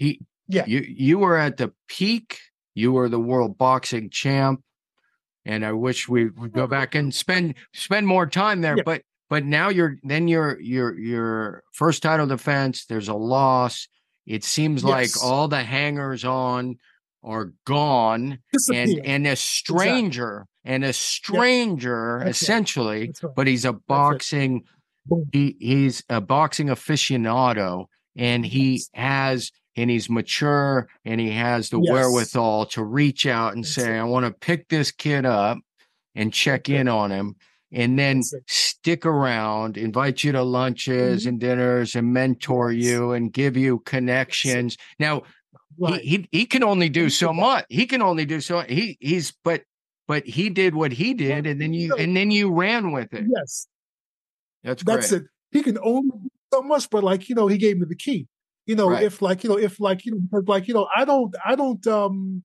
[0.00, 0.64] he Yeah.
[0.66, 2.38] you you were at the peak.
[2.74, 4.62] You were the world boxing champ,
[5.44, 8.76] and I wish we would go back and spend spend more time there.
[8.78, 8.82] Yeah.
[8.84, 12.86] But but now you're then your your your first title defense.
[12.86, 13.86] There's a loss.
[14.26, 16.76] It seems like all the hangers on
[17.22, 18.38] are gone,
[18.72, 22.28] and and a stranger and a stranger right.
[22.28, 23.34] essentially, right.
[23.36, 24.64] but he's a boxing
[25.32, 27.86] he he's a boxing aficionado
[28.16, 28.90] and he Yes.
[28.94, 31.92] has and he's mature and he has the Yes.
[31.92, 34.00] wherewithal to reach out and That's say it.
[34.00, 35.58] i want to pick this kid up
[36.14, 37.36] and check in on him
[37.72, 41.28] and then stick around invite you to lunches Mhm.
[41.28, 45.22] and dinners and mentor you and give you connections now
[45.78, 46.00] Right.
[46.02, 49.32] he, he he can only do so much he can only do so he he's
[49.44, 49.62] but
[50.08, 53.24] but he did what he did and then you and then you ran with it
[53.34, 53.66] yes.
[54.64, 55.22] that's great That's it.
[55.52, 58.28] He can only do so much, but like, you know, he gave me the key.
[58.70, 59.02] You know, Right.
[59.02, 61.84] if like, you know, if like, you know, like, you know, I don't, I don't,
[61.88, 62.44] um,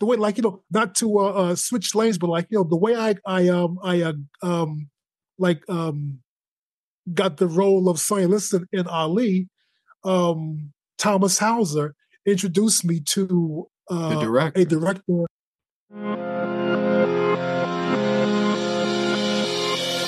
[0.00, 2.64] the way, like, you know, not to uh, uh switch lanes, but like, you know,
[2.64, 4.88] the way I, I, um, I, uh, um,
[5.36, 6.20] like, um,
[7.12, 9.50] got the role of Sonny Liston in Ali,
[10.02, 15.26] um, Thomas Hauser introduced me to uh, the director a director.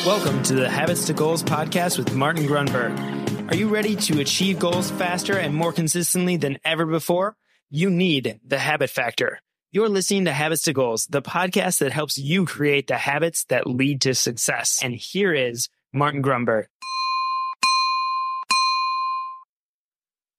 [0.06, 3.19] Welcome to the Habits to Goals podcast with Martin Grunburg.
[3.50, 7.36] Are you ready to achieve goals faster and more consistently than ever before?
[7.68, 9.40] You need the habit factor.
[9.72, 13.66] You're listening to Habits to Goals, the podcast that helps you create the habits that
[13.66, 14.78] lead to success.
[14.84, 16.66] And here is Martin Grunburg.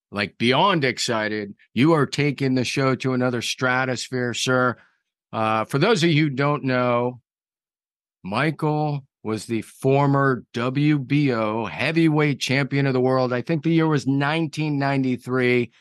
[0.09, 1.55] like beyond excited.
[1.73, 4.77] You are taking the show to another stratosphere, sir.
[5.33, 7.19] Uh, for those of you who don't know,
[8.23, 13.31] Michael was the former WBO heavyweight champion of the world.
[13.31, 15.71] I think the year was 1993.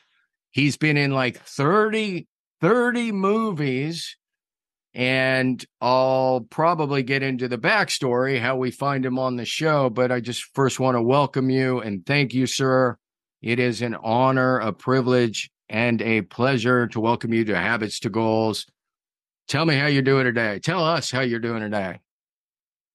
[0.50, 2.26] He's been in like 30,
[2.60, 4.16] 30 movies.
[4.92, 9.88] And I'll probably get into the backstory, how we find him on the show.
[9.88, 12.96] But I just first want to welcome you and thank you, sir.
[13.40, 18.10] It is an honor, a privilege, and a pleasure to welcome you to Habits to
[18.10, 18.66] Goals.
[19.46, 20.58] Tell me how you're doing today.
[20.58, 22.00] Tell us how you're doing today.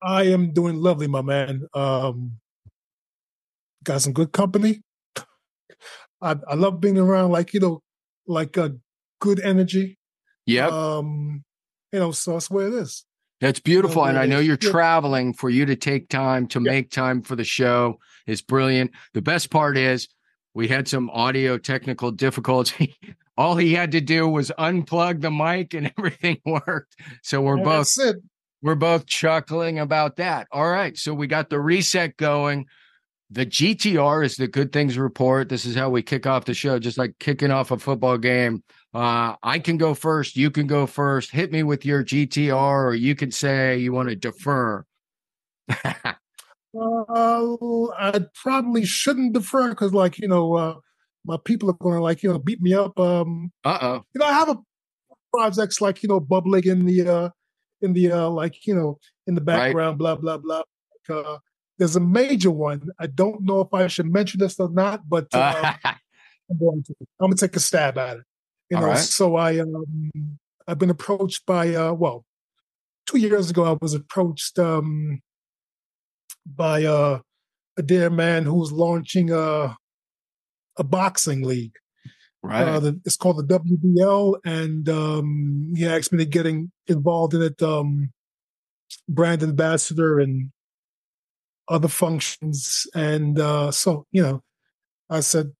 [0.01, 1.67] I am doing lovely, my man.
[1.73, 2.37] Um,
[3.83, 4.81] got some good company.
[6.21, 7.81] I, I love being around, like you know,
[8.27, 8.75] like a
[9.19, 9.97] good energy.
[10.45, 10.67] Yeah.
[10.67, 11.43] Um,
[11.91, 13.05] you know, so that's where it is.
[13.41, 14.05] that's beautiful.
[14.05, 16.71] And I know you're traveling for you to take time to Yeah.
[16.71, 18.91] make time for the show is brilliant.
[19.13, 20.07] The best part is
[20.53, 22.95] we had some audio technical difficulty.
[23.37, 26.95] All he had to do was unplug the mic and everything worked.
[27.21, 28.15] So we're And both That's it.
[28.61, 30.47] We're both chuckling about that.
[30.51, 30.97] All right.
[30.97, 32.65] So we got the reset going.
[33.31, 35.49] The GTR is the good things report.
[35.49, 38.63] This is how we kick off the show, just like kicking off a football game.
[38.93, 40.35] Uh, I can go first.
[40.35, 41.31] You can go first.
[41.31, 44.85] Hit me with your GTR, or you can say you want to defer.
[46.77, 47.55] Uh,
[47.97, 50.75] I probably shouldn't defer because, like you know, uh,
[51.25, 52.99] my people are going to like you know beat me up.
[52.99, 54.03] Um, Uh oh.
[54.13, 54.57] you know, I have a
[55.33, 57.29] projects like you know bubbling in the uh,
[57.85, 59.67] in the uh, like you know in the Right.
[59.67, 60.63] background, blah blah blah.
[61.07, 61.37] Like, uh,
[61.77, 62.89] there's a major one.
[62.99, 66.95] I don't know if I should mention this or not, but uh, I'm going to.
[67.21, 68.23] I'm gonna take a stab at it.
[68.69, 68.97] You All know, right.
[68.97, 70.11] so I um
[70.67, 72.25] I've been approached by uh well,
[73.07, 75.21] two years ago I was approached um
[76.45, 77.19] by uh
[77.77, 79.77] a dear man who's launching a
[80.77, 81.75] a boxing league.
[82.45, 82.67] Right.
[82.67, 87.41] Uh, the, it's called the WBL, and um he asked me to getting involved in
[87.41, 88.11] it, um
[89.09, 90.51] brand ambassador and
[91.67, 92.87] other functions.
[92.93, 94.41] And uh so, you know,
[95.09, 95.51] I said,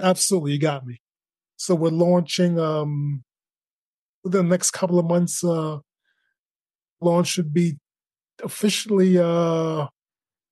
[0.00, 1.00] absolutely, you got me.
[1.56, 3.22] So we're launching um
[4.24, 5.42] within the next couple of months.
[5.44, 5.78] Uh,
[7.00, 7.78] launch should be
[8.42, 9.86] officially uh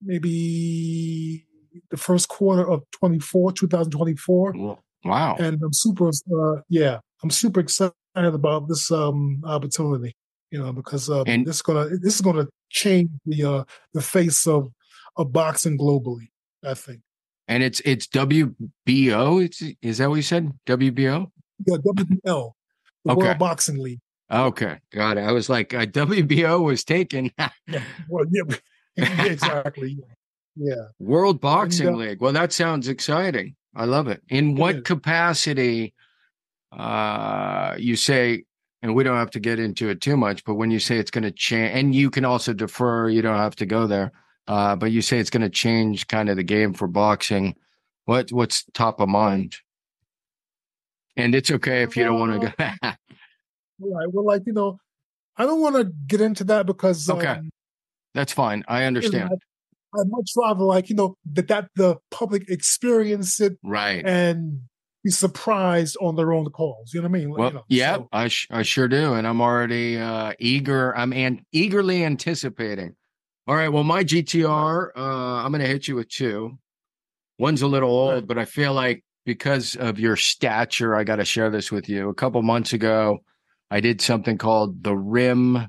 [0.02, 1.46] maybe
[1.90, 5.36] the first quarter of 24 2024 Well, wow.
[5.38, 10.14] and i'm super uh yeah i'm super excited about this um opportunity
[10.50, 13.64] you know because uh, And- this is gonna this is gonna change the uh
[13.94, 14.70] the face of
[15.16, 16.28] of boxing globally
[16.64, 17.00] i think
[17.48, 19.42] And it's it's WBO.
[19.44, 20.52] It's, is that what you said?
[20.66, 21.30] WBO.
[21.66, 22.52] yeah wbl
[23.04, 23.22] the Okay.
[23.26, 25.22] world boxing league Okay, got it.
[25.22, 27.30] I was like, uh, WBO was taken.
[27.38, 28.44] yeah well yeah,
[29.24, 29.96] exactly
[30.56, 32.20] yeah World Boxing uh, League.
[32.20, 33.56] Well, that sounds exciting.
[33.78, 34.22] I love it.
[34.28, 34.82] In what what is.
[34.82, 35.94] capacity
[36.72, 38.44] uh you say
[38.82, 41.10] and we don't have to get into it too much, but when you say it's
[41.10, 44.12] going to change and you can also defer, you don't have to go there.
[44.48, 47.54] Uh but you say it's going to change kind of the game for boxing.
[48.04, 49.56] What what's top of mind?
[51.16, 52.52] And it's okay if you don't want to go.
[53.80, 54.08] right.
[54.12, 54.78] Well, like you know,
[55.36, 57.26] I don't want to get into that because Okay.
[57.26, 57.50] um,
[58.14, 58.64] That's fine.
[58.66, 59.30] I understand.
[59.94, 64.04] I'd much rather like you know that that the public experience it Right.
[64.04, 64.62] and
[65.04, 66.92] be surprised on their own calls.
[66.92, 67.30] You know what I mean?
[67.30, 70.96] Well, you know, yeah, so- I sh- I sure do, and I'm already uh, eager.
[70.96, 72.94] I'm an- eagerly anticipating.
[73.46, 76.58] All right, well, my GTR, uh, I'm going to hit you with two.
[77.38, 78.26] One's a little old, Right.
[78.26, 82.08] but I feel like because of your stature, I got to share this with you.
[82.10, 83.20] A couple months ago,
[83.70, 85.68] I did something called the Rim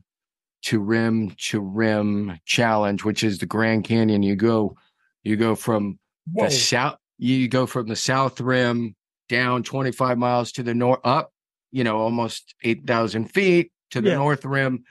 [0.63, 4.23] to Rim to Rim Challenge, which is the Grand Canyon.
[4.23, 4.75] You go,
[5.23, 6.00] you go from
[6.31, 6.45] Whoa.
[6.45, 8.95] the south you go from the south rim
[9.27, 11.31] down 25 miles to the north up
[11.71, 14.15] you know almost 8000 feet to the Yeah.
[14.15, 14.83] north rim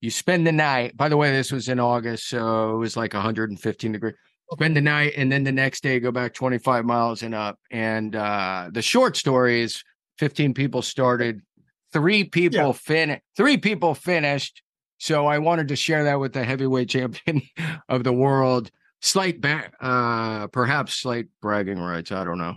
[0.00, 3.12] you spend the night by the way this was in august so it was like
[3.12, 4.14] 115 degrees
[4.52, 8.16] spend the night and then the next day go back 25 miles and up and
[8.16, 9.82] uh the short story is
[10.18, 11.42] 15 people started
[11.92, 12.72] three people Yeah.
[12.72, 14.62] fin three people finished
[14.98, 17.42] so i wanted to share that with the heavyweight champion
[17.88, 18.70] of the world
[19.02, 22.54] slight ba- uh perhaps slight bragging rights i don't know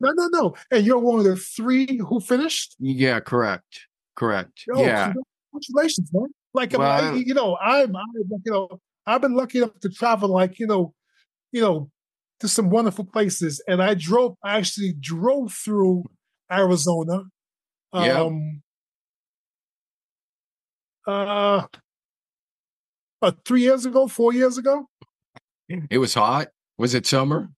[0.00, 0.54] No, no, no.
[0.70, 2.74] And you're one of the three who finished.
[2.80, 3.80] yeah correct
[4.16, 5.12] correct Oh, yeah
[5.52, 6.26] congratulations, man!
[6.52, 8.12] Like, Well, I- you know, I'm, I'm,
[8.44, 8.68] you know,
[9.06, 10.94] I've been lucky enough to travel, like, you know,
[11.52, 11.90] you know,
[12.40, 14.34] to some wonderful places, and I drove.
[14.42, 16.04] I actually drove through
[16.50, 17.22] Arizona.
[17.94, 18.28] Yeah.
[21.06, 21.66] Uh,
[23.22, 24.88] uh, three years ago, four years ago.
[25.68, 27.48] it was hot was it summer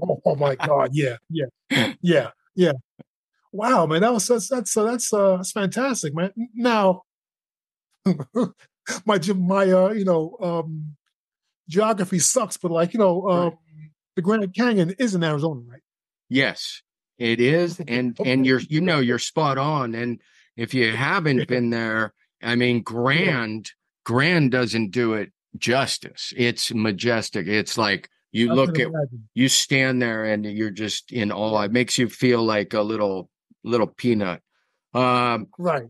[0.00, 0.90] Oh, oh my God!
[0.92, 1.46] Yeah, yeah,
[2.00, 2.72] yeah, yeah.
[3.50, 6.30] Wow, man, that was that's that's uh, that's uh, that's fantastic, man.
[6.54, 7.02] Now,
[9.04, 10.94] my my uh, you know um,
[11.68, 13.58] geography sucks, but like you know, um,
[14.14, 15.80] the Grand Canyon is in Arizona, right?
[16.30, 16.80] yes
[17.18, 20.22] it is and and you're you know you're spot on and
[20.56, 23.70] if you haven't been there i mean grand
[24.04, 26.32] grand doesn't do it justice.
[26.36, 27.46] It's majestic.
[27.46, 29.28] It's like you I look at imagine.
[29.34, 31.62] you stand there and you're just in awe.
[31.62, 33.28] It makes you feel like a little
[33.64, 34.40] little peanut.
[34.94, 35.86] Um right.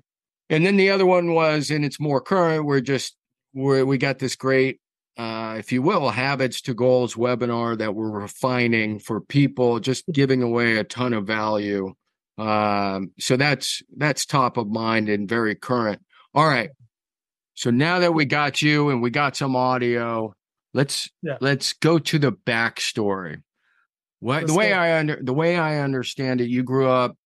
[0.49, 3.17] and then the other one was and it's more current we're just
[3.55, 4.79] we're, we got this great
[5.17, 10.43] uh if you will habits to goals webinar that we're refining for people just giving
[10.43, 11.95] away a ton of value.
[12.37, 16.03] Um so that's that's top of mind and very current
[16.35, 16.71] all right
[17.55, 20.33] so now that we got you and we got some audio
[20.75, 21.37] let's Yeah.
[21.41, 23.43] let's go to the backstory
[24.21, 24.77] what the Let's way go.
[24.77, 27.17] i under the way i understand it you grew up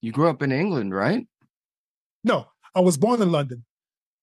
[0.00, 1.26] you grew up in england right
[2.24, 3.64] No, I was born in London.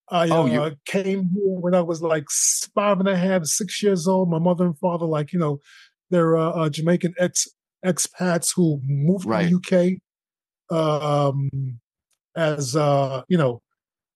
[0.09, 2.25] I Oh, uh, you- came here when I was like
[2.73, 4.29] five and a half, six years old.
[4.29, 5.59] My mother and father, like you know,
[6.09, 7.47] they're uh, uh, Jamaican ex
[7.85, 9.49] expats who moved Right.
[9.49, 9.99] to the
[10.71, 10.75] UK.
[10.75, 11.49] Um,
[12.35, 13.61] as uh, you know,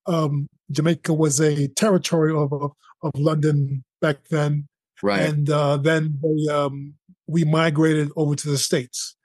[0.06, 2.72] um, Jamaica was a territory of of,
[3.02, 4.68] of London back then,
[5.02, 6.96] right and uh, then they, um,
[7.28, 9.16] we migrated over to the states.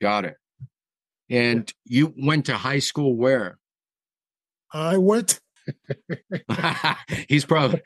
[0.00, 0.36] Got it.
[1.30, 3.58] And you went to high school where?
[4.72, 5.40] I went
[7.28, 7.80] He's probably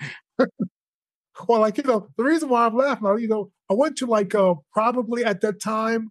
[1.46, 4.34] Well, like you know, the reason why I'm laughing, you know, I went to like
[4.34, 6.10] uh probably at that time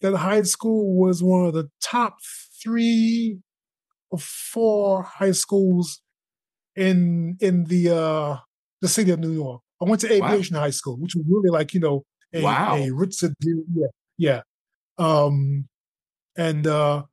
[0.00, 2.18] that high school was one of the top
[2.62, 3.38] three
[4.16, 6.00] four high schools
[6.76, 8.36] in in the uh
[8.80, 9.62] the city of New York.
[9.80, 10.28] I went to Wow.
[10.32, 12.76] aviation high school, which was really like, you know, a, Wow.
[12.76, 13.86] a rich yeah,
[14.18, 14.40] yeah.
[14.98, 15.68] Um
[16.36, 17.04] and uh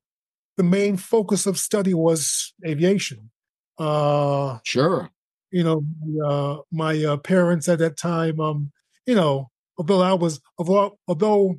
[0.58, 3.32] the main focus of study was aviation.
[3.78, 5.10] Uh sure.
[5.52, 8.72] you know, my, uh, my uh, parents at that time, um,
[9.06, 11.56] you know, although I was, although, although,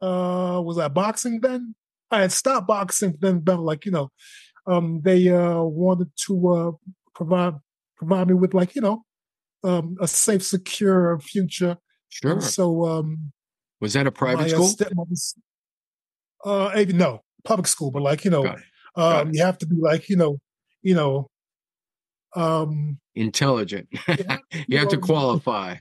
[0.00, 1.74] uh, was I boxing then?
[2.10, 4.10] I had stopped boxing then, but like, you know,
[4.66, 6.70] um, they, uh, wanted to, uh,
[7.14, 7.54] provide,
[7.96, 9.04] provide me with like, you know,
[9.64, 11.76] um, a safe, secure future.
[12.08, 12.32] Sure.
[12.32, 13.32] And so, um,
[13.80, 14.86] Was that a private my, uh, school?
[16.44, 18.64] uh, eh, no, public school, but like, you know, Got it.
[18.96, 20.38] Got um, you have to be like, you know,
[20.82, 21.28] you know,
[22.36, 23.88] um, Intelligent.
[24.08, 24.38] Yeah.
[24.68, 25.76] you have to Um, qualify.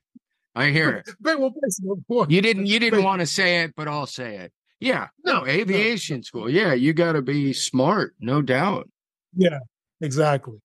[0.56, 1.10] I hear it.
[1.22, 1.82] Well placed.
[1.90, 2.30] of course.
[2.30, 4.52] You didn't you didn't want to say it, but I'll say it.
[4.80, 5.08] Yeah.
[5.26, 6.50] No, aviation school.
[6.50, 8.90] Yeah, you gotta be smart, no doubt.
[9.36, 9.60] Yeah,
[10.02, 10.60] exactly.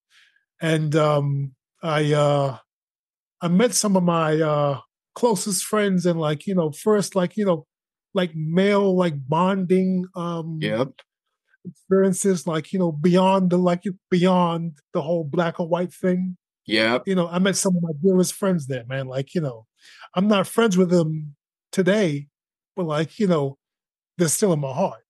[0.61, 2.59] And um, I uh,
[3.42, 4.80] I met some of my uh,
[5.14, 7.66] closest friends, and like you know, first like you know,
[8.14, 11.00] like male like bonding um, Yep.
[11.64, 16.37] experiences, like you know, beyond the like beyond the whole black or white thing.
[16.66, 19.09] Yeah, You know, I met some of my dearest friends there, man.
[19.09, 19.66] Like you know,
[20.14, 21.37] I'm not friends with them
[21.73, 22.28] today,
[22.76, 23.59] but like you know,
[24.18, 25.00] they're still in my heart.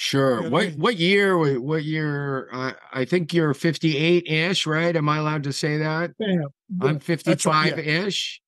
[0.00, 0.42] Sure.
[0.42, 0.74] Yeah, what yeah.
[0.76, 1.58] what year?
[1.60, 2.48] What year?
[2.52, 4.94] I I think you're 58 ish, right?
[4.94, 6.12] Am I allowed to say that?
[6.80, 8.40] I'm 55 ish.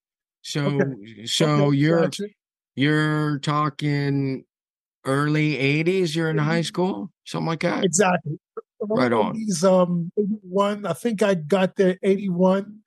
[0.42, 1.26] So Okay.
[1.26, 2.24] so Okay, you're gotcha.
[2.76, 4.44] you're talking
[5.04, 6.14] early 80s.
[6.14, 7.82] You're in high school, something like that.
[7.84, 8.38] Exactly.
[8.80, 9.34] Right on.
[9.64, 10.86] Um 81.
[10.86, 12.78] I think I got there 81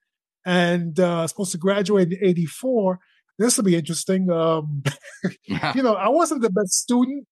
[0.46, 3.00] and uh supposed to graduate in 84.
[3.40, 4.30] This will be interesting.
[4.30, 4.84] Um,
[5.46, 7.26] you know, I wasn't the best student.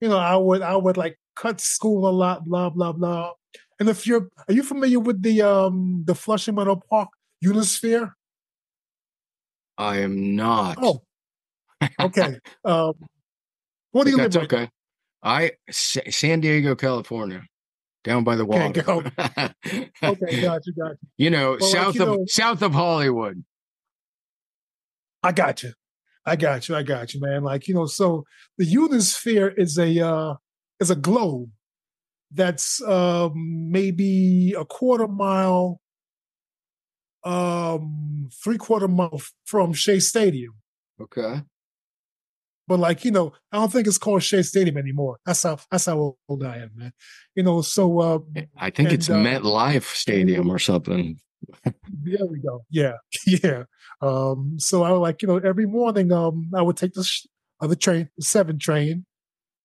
[0.00, 3.32] You know, I would I would like cut school a lot, blah, blah, blah.
[3.78, 7.08] And if you're are you familiar with the um the Flushing Meadow Park
[7.44, 8.12] Unisphere?
[9.78, 10.78] I am not.
[10.80, 11.02] Oh,
[12.00, 12.38] okay.
[12.64, 12.94] um
[13.92, 14.42] what do you live in?
[14.42, 14.68] okay.
[15.22, 17.42] I Sa- San Diego, California,
[18.04, 18.82] down by the water.
[20.02, 20.96] Okay, gotcha, gotcha.
[21.16, 23.42] you know, like, south you of know- south of Hollywood.
[25.26, 25.72] I got you.
[26.24, 26.76] I got you.
[26.76, 27.42] I got you, man.
[27.42, 28.24] Like, you know, so
[28.58, 30.34] the Unisphere is a uh
[30.78, 31.50] is a globe
[32.32, 33.32] that's um
[33.70, 35.80] maybe a quarter mile
[37.24, 40.54] um three quarter mile from Shea Stadium.
[41.00, 41.42] Okay.
[42.68, 45.18] But like, you know, I don't think it's called Shea Stadium anymore.
[45.26, 46.92] That's how that's how old I am, man.
[47.34, 48.18] You know, so uh
[48.56, 51.18] I think it's And, uh, MetLife Stadium or something.
[51.64, 52.64] There we go.
[52.70, 52.94] Yeah,
[53.26, 53.64] yeah.
[54.00, 57.26] Um, so I would like you know every morning um I would take the sh-
[57.60, 59.06] uh, the train, the seven train,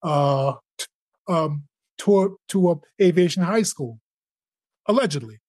[0.04, 0.86] uh, t-
[1.28, 1.64] um,
[2.00, 4.00] to to uh, aviation high school,
[4.88, 5.40] allegedly,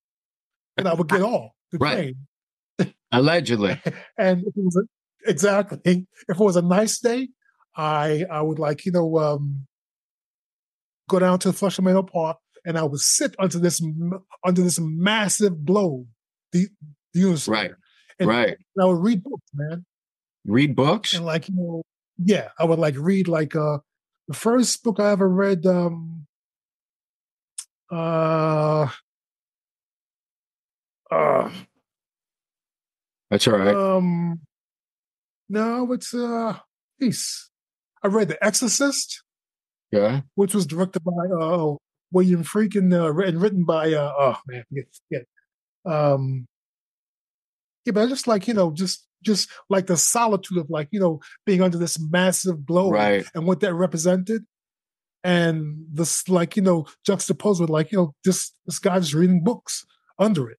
[0.76, 2.14] and I would get off the Right.
[2.78, 2.94] train.
[3.12, 3.80] Allegedly.
[4.18, 7.28] And if it was a, exactly if it was a nice day,
[7.76, 9.66] I I would like you know um
[11.08, 13.82] go down to the Flushing Meadow Park and I would sit under this
[14.44, 16.06] under this massive globe,
[16.52, 16.68] the
[17.12, 17.48] the Unisphere.
[17.48, 17.70] Right.
[18.18, 18.56] And right.
[18.80, 19.84] I would read books, man.
[20.44, 21.14] Read books.
[21.14, 21.82] And like, you know,
[22.18, 23.78] yeah, I would like read like uh
[24.28, 26.26] the first book I ever read, um
[27.90, 28.88] uh
[31.10, 31.50] uh
[33.30, 33.74] That's all right.
[33.74, 34.40] um
[35.48, 36.58] no, it's uh
[37.00, 37.50] peace.
[38.02, 39.22] I read The Exorcist,
[39.90, 40.22] yeah.
[40.34, 41.74] which was directed by uh
[42.12, 45.26] William Friedkin uh, and written by uh oh man, forget, forget.
[45.84, 46.46] Um
[47.84, 51.00] yeah, but I just like, you know, just just like the solitude of like, you
[51.00, 53.24] know, being under this massive globe Right.
[53.34, 54.44] and what that represented.
[55.24, 59.42] And this like, you know, juxtaposed with like, you know, this this guy just reading
[59.44, 59.84] books
[60.18, 60.58] under it,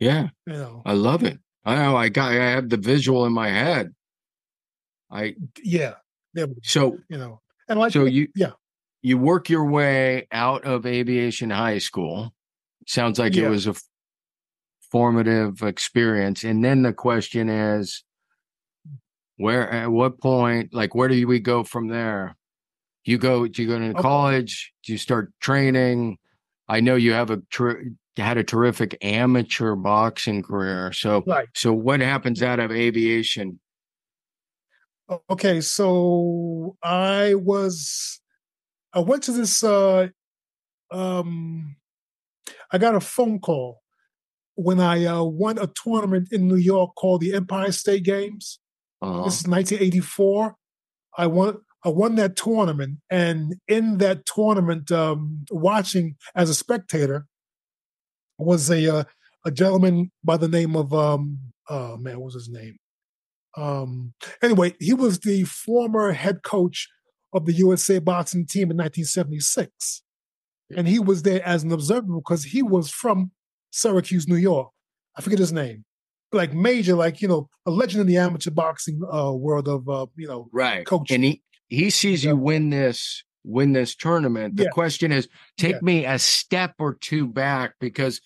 [0.00, 0.28] Yeah.
[0.46, 0.82] you know.
[0.84, 1.38] I love it.
[1.64, 1.96] I know.
[1.96, 2.32] I got.
[2.32, 3.92] I have the visual in my head.
[5.10, 5.94] I Yeah.
[6.34, 7.40] Go, so you know.
[7.68, 8.52] And like so you yeah.
[9.02, 12.32] You work your way out of aviation high school.
[12.86, 13.74] Sounds like it was a
[14.90, 16.44] formative experience.
[16.44, 18.04] And then the question is,
[19.36, 22.36] where at what point, like, where do we go from there?
[23.04, 24.00] You go, do you go to Okay.
[24.00, 24.72] college?
[24.84, 26.18] Do you start training?
[26.68, 27.84] I know you have a ter-
[28.16, 30.92] had a terrific amateur boxing career.
[30.92, 31.48] So, Right.
[31.54, 33.58] so what happens out of aviation?
[35.28, 38.21] Okay, so I was
[38.94, 40.08] I went to this uh
[40.90, 41.76] um
[42.70, 43.80] I got a phone call
[44.54, 48.58] when I uh, won a tournament in New York called the Empire State Games.
[49.00, 50.54] Uh, This is 1984.
[51.16, 57.26] I won I won that tournament and in that tournament um watching as a spectator
[58.38, 59.04] was a uh,
[59.44, 62.76] a gentleman by the name of um oh man what was his name
[63.56, 66.88] um anyway he was the former head coach
[67.32, 70.02] of the USA boxing team in 1976
[70.76, 73.30] and he was there as an observer because he was from
[73.70, 74.68] Syracuse New York
[75.16, 75.84] I forget his name
[76.32, 80.06] like major like you know a legend in the amateur boxing uh world of uh
[80.16, 80.86] you know right.
[80.86, 84.56] coach And he he sees you win this win this tournament.
[84.56, 84.68] The Yeah.
[84.70, 85.80] question is, take Yeah.
[85.82, 88.20] me a step or two back because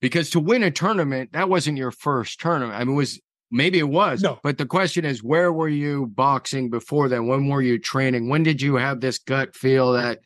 [0.00, 2.78] because to win a tournament that wasn't your first tournament.
[2.78, 4.38] I mean, it was maybe it was, No.
[4.42, 7.26] but the question is, where were you boxing before then?
[7.26, 8.28] When were you training?
[8.28, 10.20] When did you have this gut feel that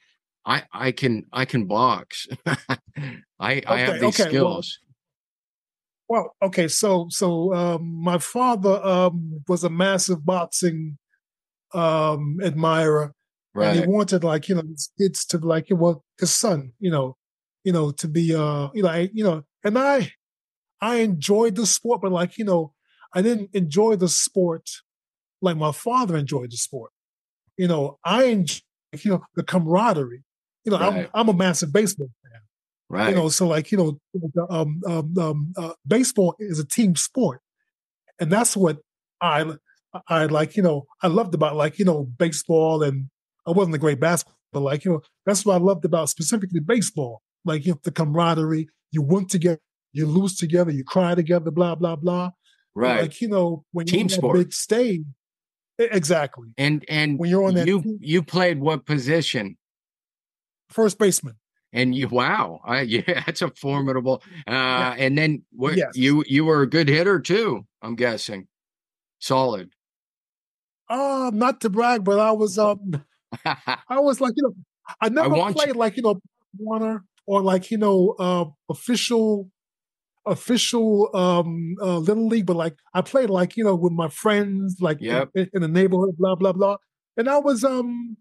[0.46, 2.26] I I can I can box?
[2.46, 4.78] I I have these okay, skills.
[6.08, 10.98] Well, okay, so so um, my father um, was a massive boxing
[11.72, 13.14] um, admirer,
[13.54, 17.16] and he wanted like you know his kids to like well his son, you know,
[17.64, 20.12] you know to be uh you know I, you know, and I
[20.80, 22.72] I enjoyed the sport, but like you know
[23.14, 24.68] I didn't enjoy the sport
[25.42, 26.92] like my father enjoyed the sport.
[27.56, 28.60] You know, I enjoy
[29.04, 30.24] you know the camaraderie.
[30.64, 31.08] You know, Right.
[31.14, 32.40] I'm I'm a massive baseball fan
[32.88, 33.10] Right.
[33.10, 34.00] you know so like you know
[34.50, 37.40] um, um, um, uh, baseball is a team sport
[38.18, 38.78] and that's what
[39.20, 39.44] i
[40.08, 43.08] i like you know i loved about like you know baseball and
[43.46, 46.60] i wasn't a great basketball But like, you know, that's what I loved about specifically
[46.60, 47.22] baseball.
[47.44, 49.60] Like, you know, the camaraderie, you win together,
[49.92, 52.30] you lose together, you cry together, blah, blah, blah.
[52.74, 53.02] Right.
[53.02, 54.36] Like, you know, when Team you're on sport.
[54.38, 55.02] big stage,
[55.78, 56.48] exactly.
[56.56, 59.56] and and When you're on that you team- you played what position?
[60.70, 61.34] First baseman.
[61.72, 64.22] And you wow, I, yeah, that's a formidable.
[64.46, 65.76] Uh, and then what?
[65.76, 65.96] Yes.
[65.96, 67.66] You you were a good hitter too.
[67.82, 68.46] I'm guessing.
[69.20, 69.70] Solid.
[70.88, 73.04] Uh, not to brag, but I was um
[73.44, 74.54] I was like, you know,
[75.00, 76.20] I never you- played like, you know,
[76.58, 79.50] Warner or like, you know, uh official
[80.26, 84.76] official um uh little league, but like I played like, you know, with my friends,
[84.80, 85.30] like in- Yep.
[85.34, 86.76] in, in the neighborhood, blah, blah, blah.
[87.16, 88.16] And I was um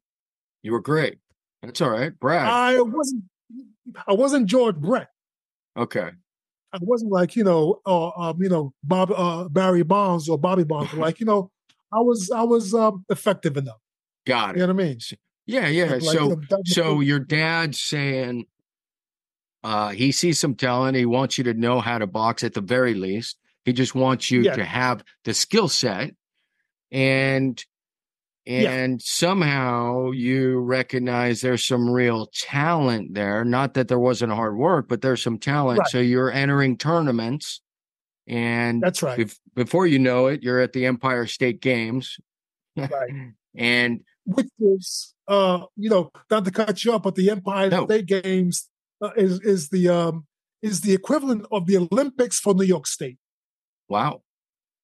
[0.64, 1.20] you were great.
[1.62, 2.48] That's all right, Brad.
[2.48, 3.24] I wasn't
[4.08, 5.10] I wasn't George Brett.
[5.78, 6.12] okay.
[6.72, 10.64] I wasn't like, you know, uh, um, you know, Bob uh Barry Bonds or Bobby
[10.64, 10.94] Bonds.
[10.94, 11.50] like, you know,
[11.92, 13.80] I was I was um effective enough.
[14.28, 14.68] Got You it.
[14.68, 15.00] know what I mean?
[15.48, 15.86] Yeah, yeah.
[15.86, 18.46] Like, you so know, so your dad's saying
[19.64, 22.62] uh he sees some talent, he wants you to know how to box at the
[22.62, 23.38] very least.
[23.66, 24.56] He just wants you Yeah.
[24.56, 26.12] to have the skill set
[26.92, 27.64] and
[28.46, 28.72] Yeah.
[28.72, 33.44] and somehow you recognize there's some real talent there.
[33.46, 35.80] Not that there wasn't hard work, but there's some talent.
[35.80, 35.88] Right.
[35.90, 37.62] So you're entering tournaments
[38.28, 39.20] and That's right.
[39.20, 42.18] bef- before you know it, you're at the Empire State Games.
[42.76, 42.90] Right.
[43.56, 47.86] and which is uh you know not to cut you up, but the empire No.
[47.86, 48.70] state games
[49.02, 50.26] uh, is is the um
[50.62, 53.18] is the equivalent of the olympics for new york state
[53.88, 54.22] wow.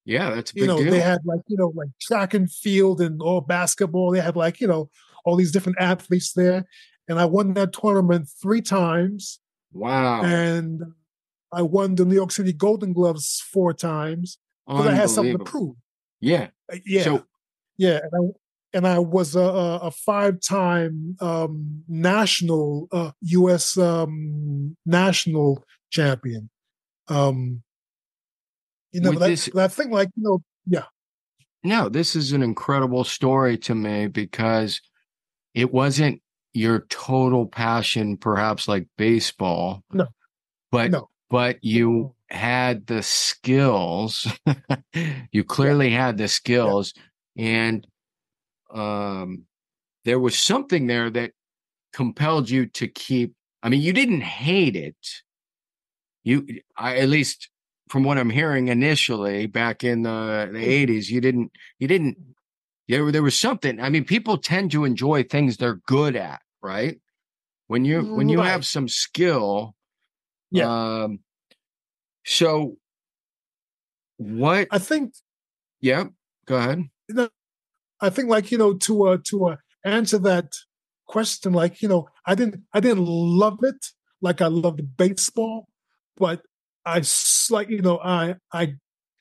[0.04, 0.92] Yeah, that's a big you know deal.
[0.92, 4.60] they had like you know like track and field and all basketball they had like
[4.60, 4.88] you know
[5.24, 6.64] all these different athletes there
[7.08, 9.40] and i won that tournament three times
[9.72, 10.22] wow.
[10.22, 10.82] and
[11.52, 15.44] i won the new york city golden gloves four times because i had something to
[15.44, 15.74] prove
[16.20, 16.48] Yeah.
[16.72, 17.24] Uh, yeah So
[17.76, 18.20] Yeah, and I
[18.76, 23.76] and I was a, a, a five-time um, national uh, U.S.
[23.78, 26.50] Um, national champion.
[27.08, 27.62] Um,
[28.92, 30.84] you know, that, this- I think like you know, yeah,
[31.64, 34.80] no, this is an incredible story to me because
[35.54, 36.20] it wasn't
[36.52, 39.82] your total passion, perhaps like baseball.
[39.92, 40.06] No.
[40.70, 41.08] But No.
[41.30, 44.26] but you had the skills.
[45.32, 46.92] you clearly had the skills.
[47.38, 47.86] And
[48.76, 49.46] um
[50.04, 51.32] there was something there that
[51.92, 54.96] compelled you to keep I mean, you didn't hate it.
[56.24, 57.50] You I at least
[57.88, 62.18] from what I'm hearing initially back in the, the 80s, you didn't you didn't
[62.88, 63.80] there, there was something.
[63.80, 67.00] I mean, people tend to enjoy things they're good at, right?
[67.68, 68.48] When you when you Right.
[68.52, 69.74] have some skill,
[70.50, 70.66] Yeah.
[71.04, 71.20] Um
[72.24, 72.76] so
[74.18, 75.14] what I think
[75.80, 76.06] yeah,
[76.46, 76.84] go ahead.
[78.00, 80.52] I think like you know to uh, to uh, answer that
[81.06, 83.86] question, like you know, I didn't I didn't love it
[84.20, 85.68] like I loved baseball,
[86.16, 86.42] but
[86.84, 87.02] I
[87.50, 88.74] like you know I I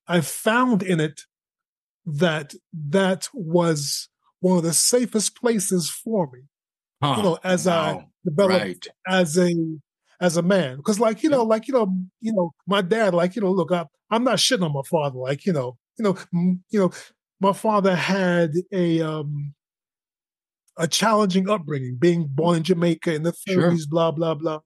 [0.08, 1.22] I found in it
[2.06, 4.10] that that was
[4.40, 6.42] one of the safest places for me.
[7.02, 8.88] Huh, You know, as I wow, developed right.
[9.08, 9.54] as a
[10.22, 13.36] as a man because like you know like you know you know my dad like
[13.36, 16.18] you know look I, i'm not shitting on my father like you know you know
[16.34, 16.92] m- you know
[17.40, 19.54] my father had a um
[20.78, 23.76] a challenging upbringing being born in jamaica in the 30s Sure.
[23.90, 24.60] blah blah blah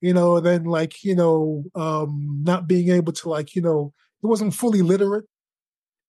[0.00, 4.26] you know then like you know um not being able to like you know he
[4.26, 5.24] wasn't fully literate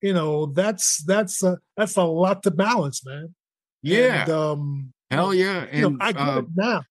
[0.01, 3.33] you know that's that's a that's a lot to balance man
[3.81, 4.21] Yeah.
[4.23, 5.67] and, um Hell yeah.
[5.71, 6.83] you know And i get uh, it now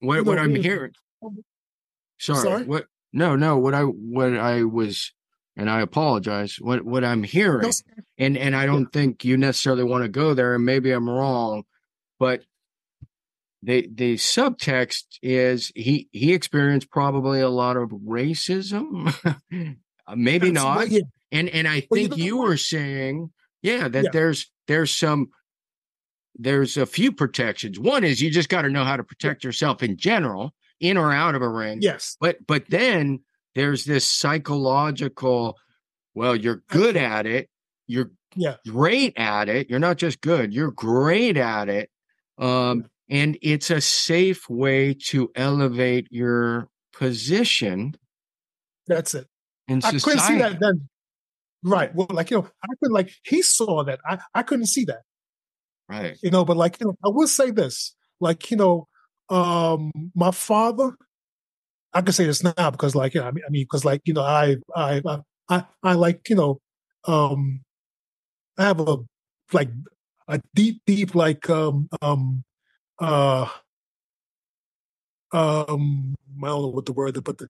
[0.00, 0.92] what you what know, I'm hearing
[2.18, 2.64] sorry, Sorry?
[2.64, 5.12] what no no what I what I was
[5.60, 6.56] and I apologize.
[6.60, 7.70] What what I'm hearing No,
[8.18, 11.64] and and I don't think you necessarily want to go there, and maybe I'm wrong,
[12.18, 12.42] but
[13.62, 19.14] the the subtext is he he experienced probably a lot of racism,
[20.16, 23.30] maybe that's- not, yeah, and and I Well, you think know you were saying,
[23.62, 24.10] yeah, that Yeah.
[24.12, 25.28] there's there's some
[26.36, 27.78] there's a few protections.
[27.78, 31.12] One is you just got to know how to protect yourself in general, in or
[31.12, 31.78] out of a ring.
[31.82, 33.20] yes But but then
[33.54, 35.56] there's this psychological,
[36.14, 37.48] well, you're good at it.
[37.86, 38.56] You're Yeah.
[38.68, 39.68] great at it.
[39.68, 41.90] You're not just good, you're great at it.
[42.38, 47.94] Um, and it's a safe way to elevate your position
[48.86, 49.26] That's it.
[49.68, 50.00] in I society.
[50.04, 50.88] couldn't see that then.
[51.62, 51.94] Right.
[51.94, 54.00] Well, like, you know, I could like he saw that.
[54.08, 55.02] I, I couldn't see that.
[55.88, 56.16] Right.
[56.22, 57.94] You know, but like, you know, I will say this.
[58.20, 58.86] Like, you know,
[59.28, 60.96] um, my father,
[61.92, 64.02] I can say this now because like, you know, I mean, I mean, because like,
[64.04, 66.60] you know, I I I I, I like, you know,
[67.06, 67.62] um
[68.58, 68.98] I have a
[69.52, 69.70] like
[70.28, 72.44] a deep, deep like um um
[73.00, 73.48] uh
[75.32, 77.48] um I don't know what the word but the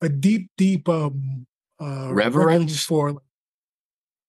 [0.00, 1.46] a, deep deep um
[1.80, 2.84] uh Reverence?
[2.84, 3.20] for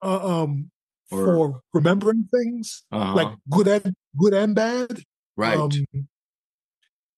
[0.01, 0.71] uh, um
[1.11, 3.15] Or- for remembering things Uh-huh.
[3.15, 5.03] like good and good and bad
[5.37, 5.59] right.
[5.59, 5.71] um,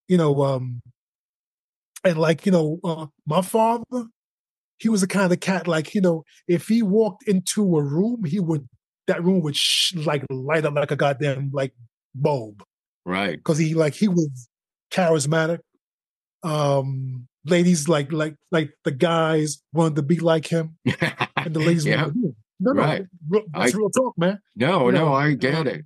[0.08, 0.82] you know, um,
[2.08, 4.06] and like you know, uh, my father,
[4.80, 8.24] he was the kind of cat like you know, if he walked into a room,
[8.26, 8.68] he would
[9.08, 11.74] that room would sh- like light up like a goddamn like
[12.14, 12.62] bulb
[13.06, 13.38] right.
[13.38, 14.48] because he like he was
[14.92, 15.60] charismatic.
[16.44, 20.78] Um, ladies like like like the guys wanted to be like him,
[21.36, 22.02] and the ladies yeah.
[22.04, 22.34] wanted to be.
[22.60, 23.06] No, no, Right.
[23.30, 24.40] real, that's I- real talk, man.
[24.56, 25.86] No, You no, I get it.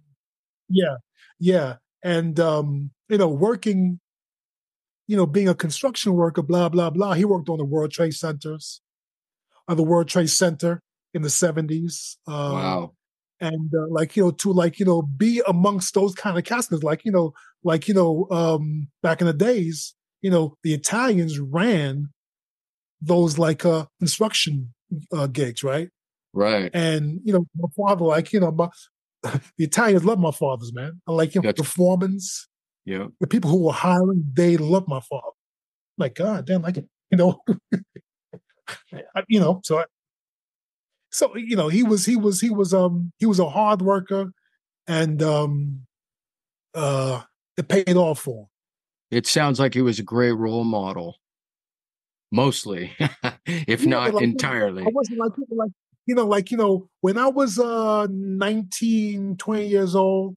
[0.69, 0.95] Yeah,
[1.39, 3.99] yeah, and um, you know, working,
[5.07, 7.13] you know, being a construction worker, blah blah blah.
[7.13, 8.81] He worked on the World Trade Centers,
[9.67, 10.81] on the World Trade Center
[11.13, 12.17] in the seventies.
[12.27, 12.93] Uh, Wow.
[13.39, 16.83] and uh, like you know, to like you know, be amongst those kind of casters,
[16.83, 17.33] like you know,
[17.63, 22.09] like you know, um, back in the days, you know, the Italians ran
[23.01, 24.73] those like uh construction
[25.11, 25.89] uh, gigs, right?
[26.33, 26.69] Right.
[26.73, 28.69] And you know, my father, like you know, my,
[29.23, 31.01] the Italians love my fathers, man.
[31.07, 32.45] I like you know, foremans,
[32.85, 33.07] Yeah.
[33.19, 35.35] the people who were hiring, they love my father.
[35.97, 37.41] Like God damn, like you know,
[39.15, 39.61] I- you know.
[39.63, 39.85] So, I,
[41.11, 44.31] so you know, he was he was he was um he was a hard worker,
[44.87, 45.81] and um
[46.73, 47.21] uh
[47.57, 48.47] it paid off for him.
[49.11, 51.17] It sounds like he was a great role model.
[52.31, 52.95] Mostly,
[53.45, 54.83] if not like, entirely.
[54.83, 55.71] I wasn't like like
[56.05, 60.35] you know like you know when I was uh 19, 20 years old,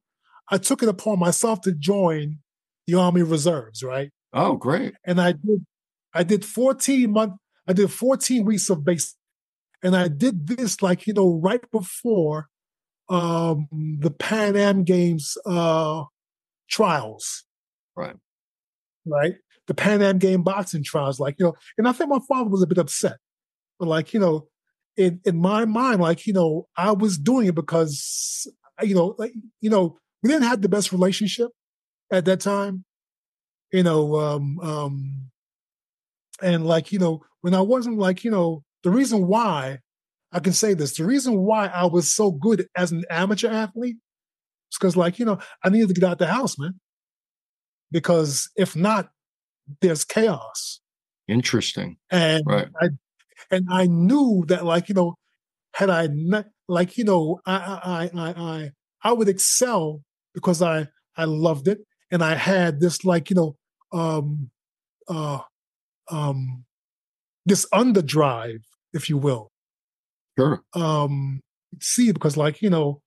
[0.51, 2.39] I took it upon myself to join
[2.87, 4.11] the Army Reserves, right?
[4.33, 4.95] Oh, great.
[5.07, 5.65] And I did
[6.13, 7.35] I did 14 month
[7.67, 9.17] I did 14 weeks of base
[9.83, 12.49] and I did this like you know right before
[13.09, 13.69] um
[14.01, 16.05] the Pan Am Games uh
[16.69, 17.45] trials.
[17.97, 18.17] Right.
[19.07, 19.35] Right?
[19.67, 22.63] The Pan Am Game boxing trials like you know and I think my father was
[22.63, 23.17] a bit upset.
[23.79, 24.49] But like, you know,
[24.97, 28.47] in in my mind, like, you know, I was doing it because
[28.83, 31.51] you know, like, you know, we didn't have the best relationship
[32.11, 32.85] at that time.
[33.73, 35.31] You know, um, um,
[36.43, 39.81] and like, you know, when I wasn't like, you know, the reason why
[40.33, 43.97] I can say this, the reason why I was so good as an amateur athlete
[44.73, 46.81] is because, like, you know, I needed to get out the house, man.
[47.93, 49.11] Because if not,
[49.81, 50.81] there's chaos
[51.29, 51.97] Interesting.
[52.11, 52.69] and Right.
[52.81, 52.89] I
[53.51, 55.15] and I knew that like you know
[55.73, 58.71] had I not like you know I I I I
[59.03, 60.03] I would excel
[60.35, 61.79] because I I loved it
[62.11, 63.57] and I had this like you know
[63.93, 64.51] um
[65.09, 65.39] uh
[66.11, 66.65] um
[67.47, 69.51] this underdrive if you will
[70.39, 70.63] Sure.
[70.75, 71.41] um
[71.81, 73.01] see because like you know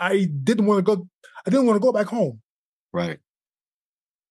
[0.00, 1.06] I didn't want to go
[1.46, 2.40] I didn't want to go back home
[2.92, 3.18] Right.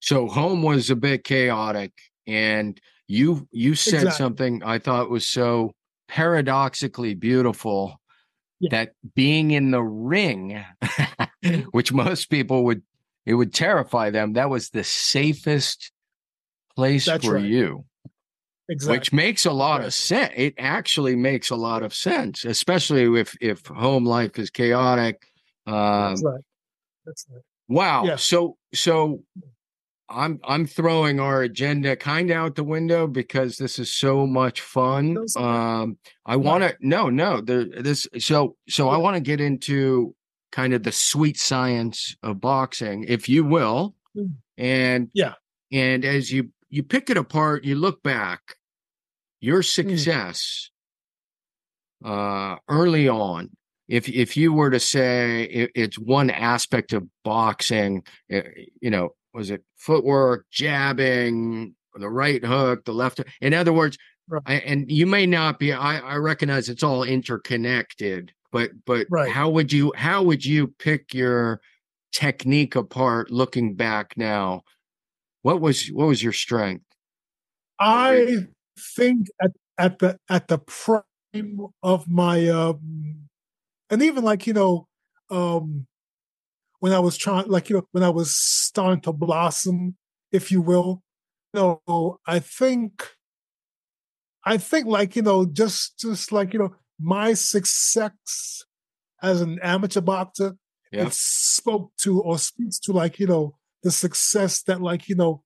[0.00, 1.92] So home was a bit chaotic
[2.26, 4.16] and you you said Exactly.
[4.16, 5.72] something I thought was so
[6.08, 8.00] paradoxically beautiful
[8.58, 8.68] Yeah.
[8.70, 10.64] that being in the ring
[11.72, 12.82] which most people would
[13.26, 15.92] it would terrify them that was the safest
[16.74, 17.44] place That's for right.
[17.44, 17.84] you
[18.68, 23.20] exactly which makes a lot of sense it actually makes a lot of sense especially
[23.20, 25.26] if if home life is chaotic
[25.66, 26.44] um that's right
[27.04, 28.04] that's right Wow.
[28.04, 28.16] Yeah.
[28.16, 29.22] So so
[30.08, 34.60] I'm I'm throwing our agenda kind of out the window because this is so much
[34.60, 35.14] fun.
[35.14, 35.44] No, it's okay.
[35.46, 40.14] Um I want to no no there this so so I want to get into
[40.52, 43.94] kind of the sweet science of boxing if you will.
[44.16, 44.34] Mm.
[44.58, 45.34] And Yeah.
[45.72, 48.40] and as you you pick it apart, you look back
[49.40, 49.72] your Mm.
[49.74, 50.70] success
[52.04, 53.50] uh early on
[53.88, 58.42] if if you were to say it, it's one aspect of boxing eh,
[58.80, 63.98] you know was it footwork jabbing the right hook the left hook in other words
[64.28, 64.42] Right.
[64.44, 69.30] I, and you may not be I, I recognize it's all interconnected but but Right.
[69.30, 71.60] how would you how would you pick your
[72.12, 74.62] technique apart looking back now
[75.42, 76.84] what was what was your strength
[77.78, 78.46] I
[78.96, 81.04] think at, at the at the prime
[81.82, 83.28] of my um
[83.90, 84.88] and even like you know
[85.30, 85.86] um
[86.80, 89.96] when I was trying like you know when I was starting to blossom
[90.32, 91.02] if you will
[91.54, 93.08] you know I think
[94.44, 98.64] I think like you know just just like you know my success
[99.22, 100.56] as an amateur boxer
[100.92, 101.06] Yeah.
[101.06, 105.42] it spoke to or speaks to like you know the success that like you know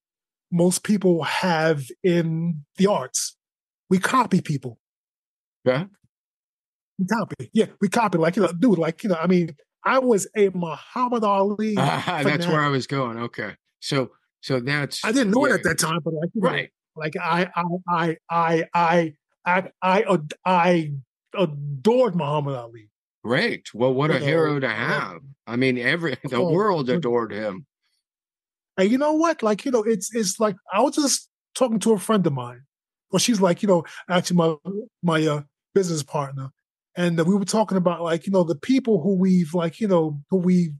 [0.52, 3.36] most people have in the arts.
[3.88, 4.78] We copy people.
[5.64, 5.84] yeah
[6.98, 7.50] We copy.
[7.52, 8.18] Yeah, we copy.
[8.18, 11.74] Like, you know, dude, like, you know, I mean, I was a Muhammad Ali.
[11.76, 13.18] Ah, that's where I was going.
[13.18, 13.54] Okay.
[13.80, 16.70] So so that's I didn't know it at that time, but like, you know, Right.
[16.96, 17.50] like I,
[17.88, 19.14] I, I, I,
[19.44, 20.92] I, I, I,
[21.36, 22.90] adored Muhammad Ali.
[23.22, 23.72] Great.
[23.74, 25.20] Well, what a know, hero to uh, have.
[25.46, 27.66] I mean, every the world adored him.
[28.76, 29.42] And you know what?
[29.42, 32.62] Like, you know, it's it's like I was just talking to a friend of mine.
[33.10, 34.54] Well, she's like, you know, actually my
[35.02, 35.42] my uh,
[35.74, 36.50] business partner,
[37.00, 40.20] and we were talking about like, you know, the people who we've like, you know,
[40.28, 40.74] who we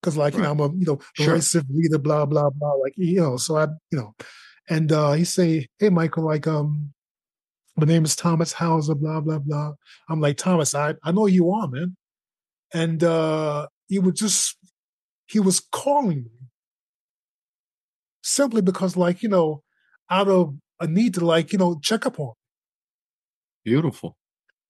[0.00, 1.26] because like you know I'm a you know Sure.
[1.26, 4.14] progressive leader, blah blah blah, like you know, so I you know,
[4.68, 6.92] and uh, he say, hey Michael, like um,
[7.76, 9.72] my name is Thomas Hauser, blah blah blah.
[10.08, 11.96] I'm like Thomas, I I know you are, man,
[12.72, 14.56] and uh, he would just
[15.26, 16.30] he was calling me
[18.22, 19.62] simply because like you know
[20.10, 22.32] out of a need to like you know check up on
[23.64, 24.16] Beautiful.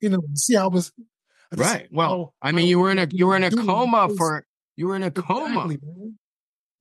[0.00, 0.92] you know see I was
[1.54, 1.88] Right.
[1.92, 4.44] Well, how- I mean, you were in a you were in a dude coma for
[4.76, 5.66] you were in a coma.
[5.68, 6.18] Man.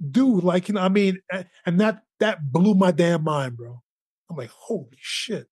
[0.09, 1.19] dude like you know I mean
[1.65, 3.81] and that that blew my damn mind bro
[4.29, 5.47] I'm like holy shit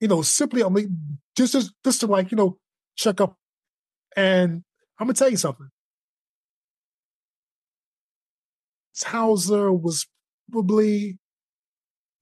[0.00, 2.58] you know simply I mean just just just to like you know
[2.96, 3.36] check up
[4.16, 4.62] and
[4.98, 5.68] I'm gonna tell you something
[9.04, 10.06] Hauser was
[10.50, 11.18] probably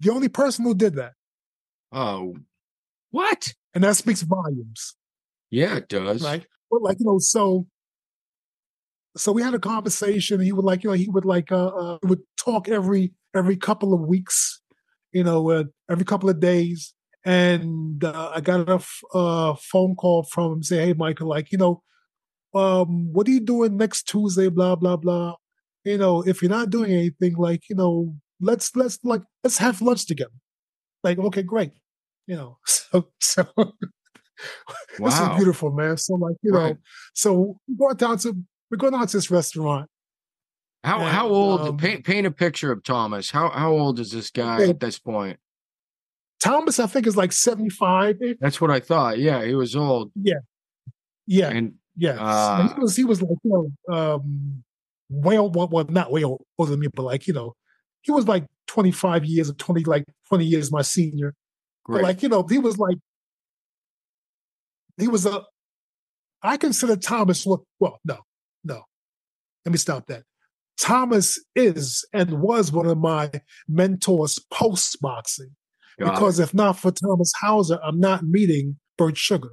[0.01, 1.13] the only person who did that.
[1.93, 2.35] Oh,
[3.13, 3.55] what?
[3.75, 4.97] And that speaks volumes,
[5.55, 6.23] Yeah, it does.
[6.23, 6.45] right?
[6.69, 7.67] But like, you know, so
[9.17, 10.41] so we had a conversation.
[10.41, 13.95] He would like, you know, he would like uh, uh would talk every every couple
[13.95, 14.61] of weeks,
[15.13, 16.93] you know, uh, every couple of days.
[17.25, 21.53] And uh, I got a f- uh, phone call from him say, Hey Michael, like,
[21.53, 21.83] you know,
[22.55, 24.49] um, what are you doing next Tuesday?
[24.49, 25.37] Blah, blah, blah.
[25.85, 29.81] You know, if you're not doing anything, like, you know, let's let's like let's have
[29.83, 30.33] lunch together.
[31.05, 31.73] Like, okay, great.
[32.27, 33.47] You know, so so
[34.99, 35.97] this is beautiful, man.
[35.97, 36.77] So like, you know,
[37.15, 38.37] so we're going down to
[38.71, 39.89] we're going out to this restaurant.
[40.83, 41.61] How And, how old?
[41.63, 43.31] um, paint paint a picture of Thomas.
[43.31, 45.39] How how old is this guy at this point?
[46.43, 48.21] Thomas, I think, is like 75.
[48.39, 49.19] That's what I thought.
[49.19, 50.13] Yeah, he was old.
[51.27, 51.49] Yeah.
[51.49, 52.17] And Yeah.
[52.19, 54.63] Uh, and he was he was like, you know, um
[55.09, 57.55] way old, well, well, not way old, older than me, but like, you know,
[58.03, 61.35] he was like 25 years or 20, like 20 years my senior.
[61.87, 62.97] But like, you know, he was like
[64.99, 65.43] he was a
[66.43, 68.19] I consider Thomas well, well, no,
[68.65, 68.83] no.
[69.65, 70.25] Let me stop that.
[70.79, 73.31] Thomas is and was one of my
[73.69, 75.51] mentors post boxing.
[75.99, 79.53] Because if not for Thomas Hauser, I'm not meeting Bert Sugar.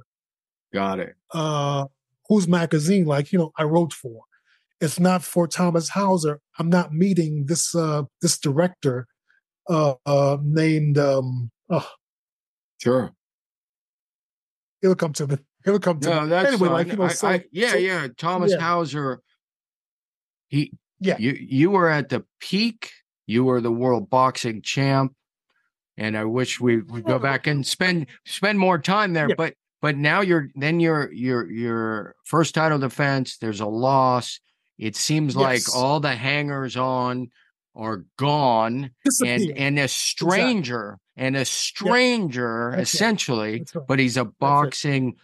[0.74, 1.14] got it.
[1.32, 1.86] uh,
[2.28, 4.22] whose magazine, like you know, I wrote for.
[4.80, 9.06] If not for Thomas Hauser, I'm not meeting this uh, this director
[9.68, 10.98] uh, uh, named.
[10.98, 11.88] Um, oh,
[12.82, 13.12] Sure.
[14.82, 15.36] He'll come to me.
[15.64, 16.28] He'll come to No, me.
[16.28, 18.08] that's anyway, like you know, I, so, I, yeah, so- yeah.
[18.18, 18.58] Thomas yeah.
[18.60, 19.20] Hauser.
[20.48, 21.16] He, Yeah.
[21.18, 22.90] You you were at the peak.
[23.26, 25.14] You were the world boxing champ,
[25.96, 29.28] and I wish we would go back and spend spend more time there.
[29.28, 29.36] Yeah.
[29.36, 33.38] But but now you're then your your your first title defense.
[33.38, 34.40] There's a loss.
[34.78, 37.30] It seems like all the hangers on
[37.76, 38.90] are gone,
[39.24, 42.80] and and a stranger and a stranger right.
[42.80, 43.86] essentially right.
[43.86, 45.14] but he's a boxing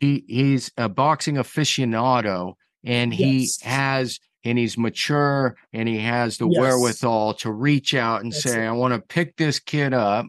[0.00, 3.60] he he's a boxing aficionado and he Yes.
[3.62, 6.60] has and he's mature and he has the Yes.
[6.60, 8.68] wherewithal to reach out and That's say, it.
[8.68, 10.26] I want to pick this kid up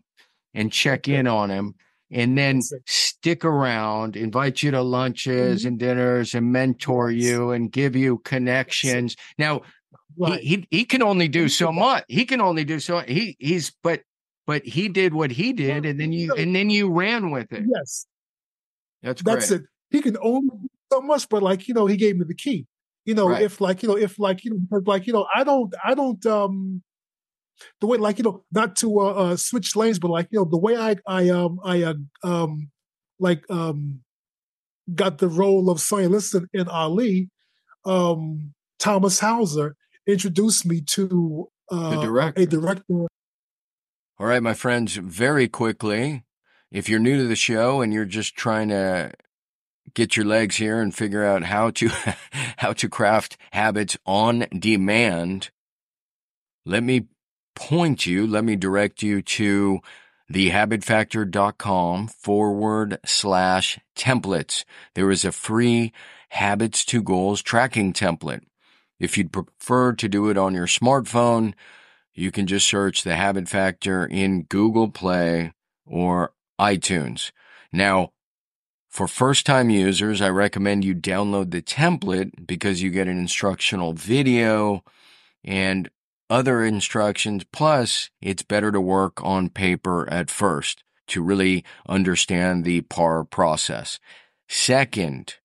[0.54, 1.76] and check in on him
[2.12, 5.68] and then stick around, invite you to lunches Mhm.
[5.68, 9.16] and dinners and mentor you and give you connections.
[9.38, 9.62] Now,
[10.18, 10.42] Right.
[10.42, 12.04] he, he he can only do so much.
[12.10, 14.02] He can only do so he he's but
[14.50, 17.66] but he did what he did and then you and then you ran with it.
[17.72, 18.08] yes.
[19.04, 19.62] That's That's it.
[19.92, 22.66] He can only do so much, but like, you know, he gave me the key.
[23.06, 23.44] You know, Right.
[23.44, 26.26] if like, you know, if like, you know, like, you know, I don't, I don't,
[26.26, 26.82] um,
[27.80, 30.46] the way like, you know, not to uh, uh switch lanes, but like, you know,
[30.46, 32.72] the way I, I, um, I, uh, um,
[33.20, 34.00] like, um,
[34.96, 37.30] got the role of Sonny Liston in Ali,
[37.86, 39.76] um, Thomas Hauser
[40.08, 42.42] introduced me to uh, the director.
[42.42, 43.06] a director.
[44.20, 46.26] All right, my friends, very quickly,
[46.72, 49.14] if you're new to the show and you're just trying to
[49.94, 51.90] get your legs here and figure out how to
[52.58, 55.52] how to craft habits on demand,
[56.66, 57.08] let me
[57.56, 59.80] point you, let me direct you to
[60.34, 64.66] thehabitfactor.com forward slash templates.
[64.96, 65.94] There is a free
[66.32, 68.42] habits to goals tracking template.
[69.00, 71.54] If you'd prefer to do it on your smartphone,
[72.14, 75.54] you can just search the habit factor in Google Play
[75.86, 77.32] or iTunes.
[77.72, 78.12] Now,
[78.90, 83.94] for first time users, I recommend you download the template because you get an instructional
[83.94, 84.84] video
[85.44, 85.90] and
[86.30, 87.46] other instructions.
[87.52, 94.00] Plus, it's better to work on paper at first to really understand the PAR process.
[94.48, 95.36] Second,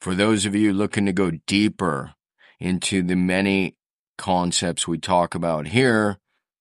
[0.00, 2.14] for those of you looking to go deeper
[2.60, 3.76] into the many
[4.18, 6.18] concepts we talk about here,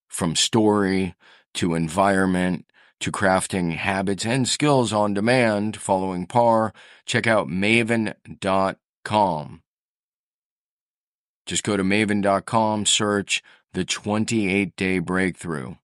[0.08, 1.16] from story
[1.56, 2.66] to environment
[3.00, 6.74] to crafting habits and skills on demand following PAR,
[7.06, 8.76] check out maven.com.
[11.46, 13.44] Just go to maven.com, search
[13.74, 15.76] the 28 day breakthrough.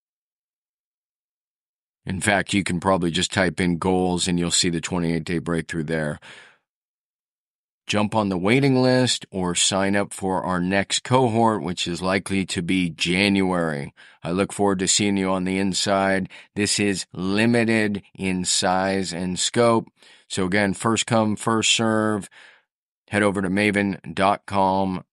[2.06, 5.40] In fact, you can probably just type in goals and you'll see the 28 day
[5.40, 6.20] breakthrough there.
[7.86, 12.46] Jump on the waiting list or sign up for our next cohort, which is likely
[12.46, 13.94] to be January.
[14.24, 16.30] I look forward to seeing you on the inside.
[16.56, 19.88] This is limited in size and scope.
[20.30, 22.30] So again, first come, first serve.
[23.10, 25.04] Head over to maven.com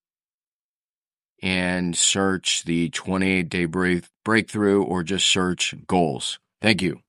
[1.42, 6.38] and search the 28 day break- breakthrough or just search goals.
[6.62, 7.00] Thank you.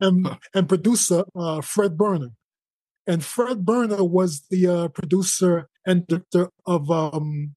[0.00, 2.30] And and producer uh, Fred Berner,
[3.06, 7.54] and Fred Berner was the uh, producer and director of um,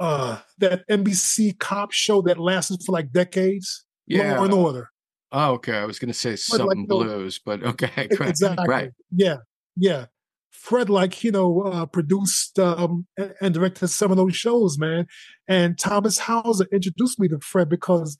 [0.00, 4.38] uh, that NBC cop show that lasted for like decades, Yeah.
[4.38, 4.90] Law and Order.
[5.32, 5.76] Oh, okay.
[5.76, 7.90] I was going to say like, something know- blues, but okay.
[8.10, 8.66] Exactly.
[8.66, 8.90] Right.
[9.14, 9.38] Yeah.
[9.76, 10.06] Yeah.
[10.50, 15.06] Fred, like you know, uh, produced um, and, and directed some of those shows, man.
[15.46, 18.16] And Thomas Hauser introduced me to Fred because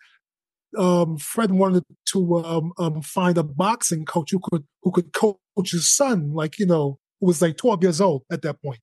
[0.76, 5.37] um, Fred wanted to um, um, find a boxing coach who could who could coach
[5.70, 8.81] his son, like you know, who was like twelve years old at that point,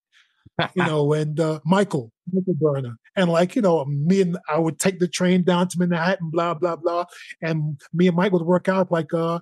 [0.74, 4.80] you know, and uh, Michael Michael Berner, and like you know, me and I would
[4.80, 7.06] take the train down to Manhattan, blah blah blah,
[7.42, 9.40] and me and Mike would work out like uh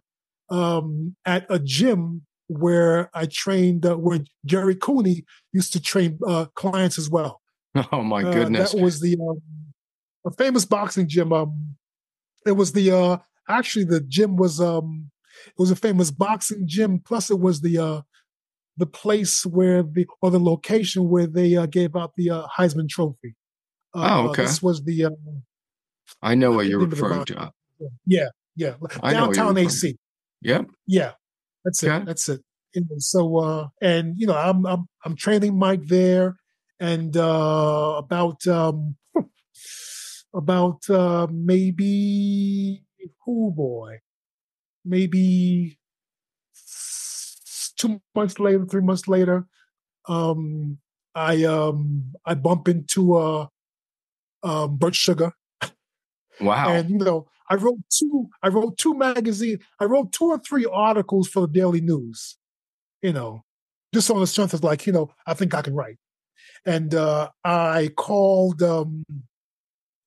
[0.50, 6.46] um at a gym where I trained uh, where Jerry Cooney used to train uh,
[6.56, 7.42] clients as well.
[7.92, 8.72] Oh my Uh, goodness.
[8.74, 9.42] that was the um,
[10.26, 11.34] a famous boxing gym.
[11.34, 11.76] Um,
[12.46, 15.10] it was the uh, actually the gym was um,
[15.48, 17.00] it was a famous boxing gym.
[17.00, 18.02] Plus, it was the uh,
[18.78, 22.90] the place where the or the location where they uh, gave out the uh, Heisman
[22.90, 23.36] Trophy.
[23.96, 24.44] Uh, Oh, okay.
[24.44, 25.10] This was the uh,
[26.22, 27.52] I know what you're Think of the referring to.
[28.06, 29.98] yeah yeah I know what you're downtown AC.
[30.42, 30.66] Yep.
[30.88, 31.12] Yeah,
[31.64, 31.90] that's it.
[31.90, 32.06] Okay.
[32.06, 32.42] That's it.
[32.98, 36.38] So uh, and you know, I'm I'm I'm training Mike there,
[36.80, 38.96] and uh, about um,
[40.34, 42.84] about uh, maybe
[43.28, 44.00] oh boy,
[44.86, 45.78] maybe
[47.78, 49.46] two months later, three months later,
[50.08, 50.78] um,
[51.16, 53.48] I um I bump into uh
[54.44, 55.34] um Bert Sugar.
[56.42, 56.70] Wow.
[56.70, 60.66] and you know i wrote two i wrote two magazine i wrote two or three
[60.66, 62.38] articles for the daily news
[63.04, 63.44] you know
[63.94, 65.98] just on the strength of like you know i think i can write.
[66.66, 69.06] And uh i called um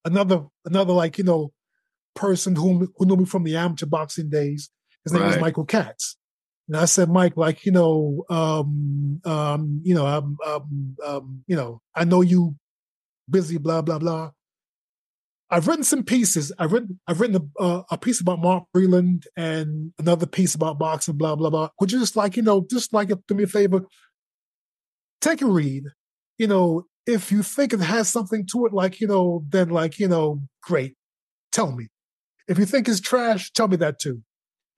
[0.07, 1.52] another another like you know
[2.14, 4.70] person who who knew me from the amateur boxing days
[5.04, 6.16] his name was michael katz
[6.68, 11.57] and i said mike like you know um um you know i'm um, um you
[11.57, 12.54] know i know you
[13.28, 14.30] busy blah blah blah
[15.48, 16.52] I've written some pieces.
[16.59, 20.78] I've written I've written a, uh, a piece about Mark Freeland and another piece about
[20.78, 21.68] boxing, blah blah blah.
[21.78, 23.82] Would you just like you know, just like do me a favor,
[25.20, 25.84] take a read.
[26.38, 29.98] You know, if you think it has something to it, like you know, then like
[29.98, 30.96] you know, great,
[31.52, 31.88] tell me.
[32.48, 34.22] If you think it's trash, tell me that too.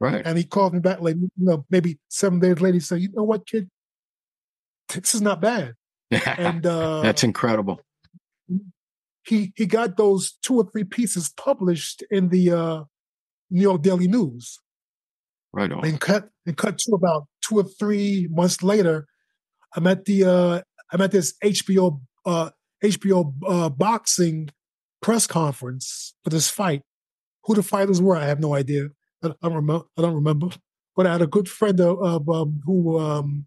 [0.01, 0.23] Right.
[0.25, 2.75] And he called me back like you know, maybe seven days later.
[2.75, 3.69] He said, "You know what, kid?
[4.89, 5.75] This is not bad."
[6.39, 7.81] And uh, That's incredible.
[9.27, 12.85] he he got those two or three pieces published in the uh,
[13.51, 14.59] New York Daily News.
[15.53, 15.85] Right on.
[15.85, 19.07] And cut and cut to about two or three months later,
[19.75, 20.63] I'm at the uh,
[20.93, 22.51] I'm at this HBO uh,
[22.85, 24.51] HBO uh, boxing
[25.01, 26.83] press conference for this fight.
[27.45, 28.89] Who the fighters were, I have no idea.
[29.23, 29.85] I, don't remember.
[29.97, 30.49] I don't remember.
[30.95, 33.47] But I had a good friend of, of um, who um,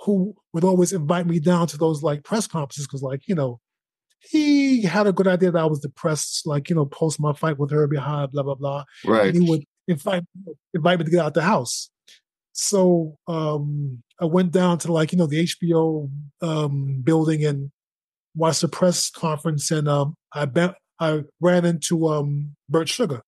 [0.00, 3.60] who would always invite me down to those like press conferences because, like, you know,
[4.20, 7.58] he had a good idea that I was depressed, like, you know, post my fight
[7.58, 8.84] with Herbie Hide, blah, blah, blah.
[9.04, 9.28] Right.
[9.28, 10.24] And he would invite,
[10.74, 11.90] invite me to get out the house.
[12.52, 16.10] So um, I went down to like, you know, the HBO
[16.40, 17.70] um, building and
[18.36, 19.70] watched the press conference.
[19.70, 23.22] And um, I bet I ran into um, Bert Sugar.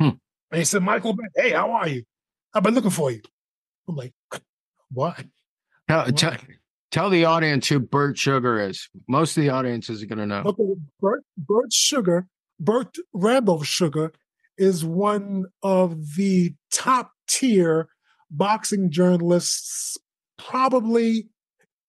[0.00, 0.10] Hmm.
[0.50, 2.04] And he said, Michael, hey, how are you?
[2.54, 3.22] I've been looking for you.
[3.88, 4.12] I'm like,
[4.92, 5.24] what?
[5.88, 6.10] Tell, Why?
[6.10, 6.36] tell,
[6.90, 8.88] tell the audience who Bert Sugar is.
[9.08, 10.42] Most of the audience isn't going to know.
[10.44, 12.26] Okay, Bert, Bert Sugar,
[12.60, 14.12] Bert Randolph Sugar
[14.58, 17.88] is one of the top tier
[18.30, 19.96] boxing journalists,
[20.38, 21.28] probably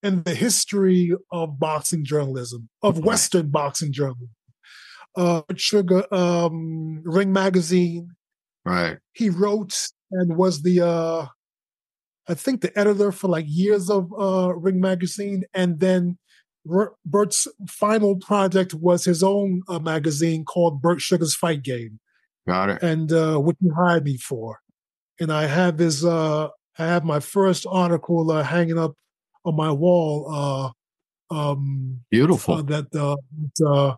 [0.03, 4.29] in the history of boxing journalism, of Western boxing journalism.
[5.15, 8.09] Uh, Sugar, um, Ring Magazine,
[8.65, 8.97] Right.
[9.13, 9.75] he wrote
[10.11, 11.27] and was the uh
[12.29, 16.17] I think the editor for like years of uh Ring magazine and then
[16.71, 21.99] R- Bert's final project was his own uh, magazine called Bert Sugar's Fight Game
[22.47, 22.81] Got it.
[22.81, 24.59] and uh which he hired me for
[25.19, 26.47] and I have his uh
[26.79, 28.93] I have my first article uh, hanging up
[29.45, 32.55] on my wall uh um Beautiful.
[32.55, 33.15] uh, that uh,
[33.57, 33.95] that, uh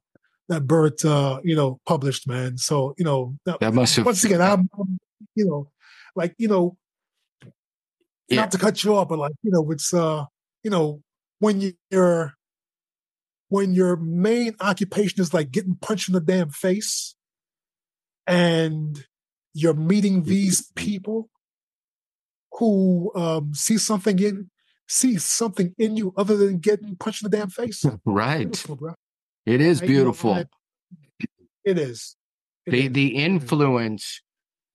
[0.49, 4.05] that Bert uh you know published man so you know that, that must have.
[4.05, 4.99] once again, I'm, I'm,
[5.35, 5.71] you know,
[6.15, 6.77] like you know,
[8.29, 8.41] Yeah.
[8.41, 10.25] not to cut you off, but like you know, it's uh,
[10.63, 11.01] you know,
[11.39, 12.33] when you're
[13.49, 17.15] when your main occupation is like getting punched in the damn face,
[18.27, 19.05] and
[19.53, 21.29] you're meeting these people
[22.53, 24.49] who um see something in
[24.87, 27.83] see something in you other than getting punched in the damn face.
[28.05, 28.51] right.
[28.51, 28.93] Beautiful.
[29.45, 30.43] It is beautiful.
[31.63, 32.15] It is.
[32.65, 32.91] It the is.
[32.93, 34.21] the influence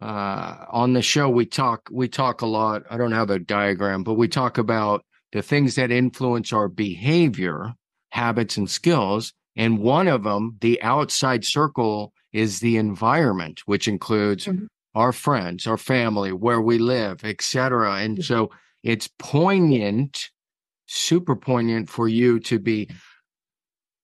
[0.00, 4.02] uh on the show we talk we talk a lot i don't have a diagram
[4.02, 7.74] but we talk about the things that influence our behavior
[8.10, 14.46] habits and skills and one of them the outside circle is the environment which includes
[14.46, 14.68] Mhm.
[14.94, 18.50] our friends our family where we live etc and so
[18.82, 20.30] it's poignant
[20.86, 22.88] super poignant for you to be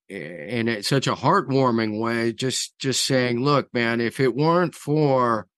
[0.08, 5.48] in it such a heartwarming way just just saying look man if it weren't for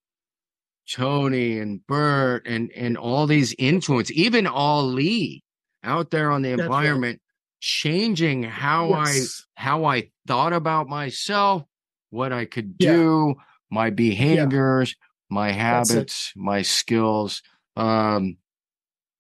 [0.91, 5.45] tony and bert and and all these influence even ali
[5.85, 6.77] out there on the That's right.
[6.77, 7.21] environment
[7.61, 9.45] changing how Yes.
[9.57, 11.64] i how i thought about myself
[12.09, 12.93] what i could Yeah.
[12.93, 13.35] do
[13.71, 14.97] my behaviors
[15.29, 17.43] my habits my skills
[17.77, 18.39] um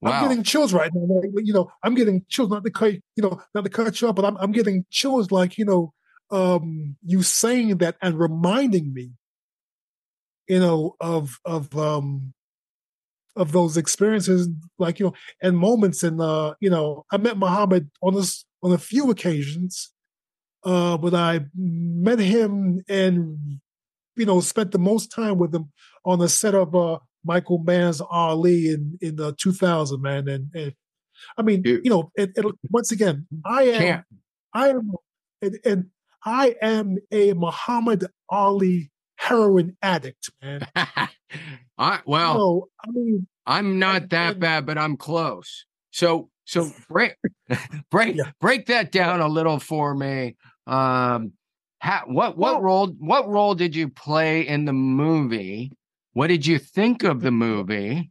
[0.00, 1.20] wow I'm getting chills right now.
[1.20, 2.50] Like, you know, I'm getting chills.
[2.50, 5.30] Not to cut, you know, not to cut you off, but I'm I'm getting chills.
[5.30, 5.92] Like you know,
[6.30, 9.10] um, you saying that and reminding me,
[10.48, 12.32] you know, of of um,
[13.36, 16.02] of those experiences, like you know, and moments.
[16.02, 19.92] And uh, you know, I met Muhammad on this on a few occasions,
[20.64, 23.60] uh, but I met him and
[24.16, 25.70] you know spent the most time with him
[26.04, 30.26] on the set of uh Michael Mann's Ali in in uh, 2000, man.
[30.28, 30.72] And, and
[31.36, 34.04] I mean, You- you know, it, it, once again, I am, Can't.
[34.54, 34.92] I am,
[35.42, 35.84] and, and
[36.24, 40.66] I am a Muhammad Ali heroin addict, man.
[41.78, 45.64] I well So I mean, I'm not And- that bad, but I'm close.
[45.90, 47.14] So so break
[47.90, 48.30] break Yeah.
[48.40, 50.36] break that down a little for me.
[50.66, 51.32] Um
[51.82, 55.72] ha, what what Well- role what role did you play in the movie?
[56.12, 58.10] What did you think of the movie?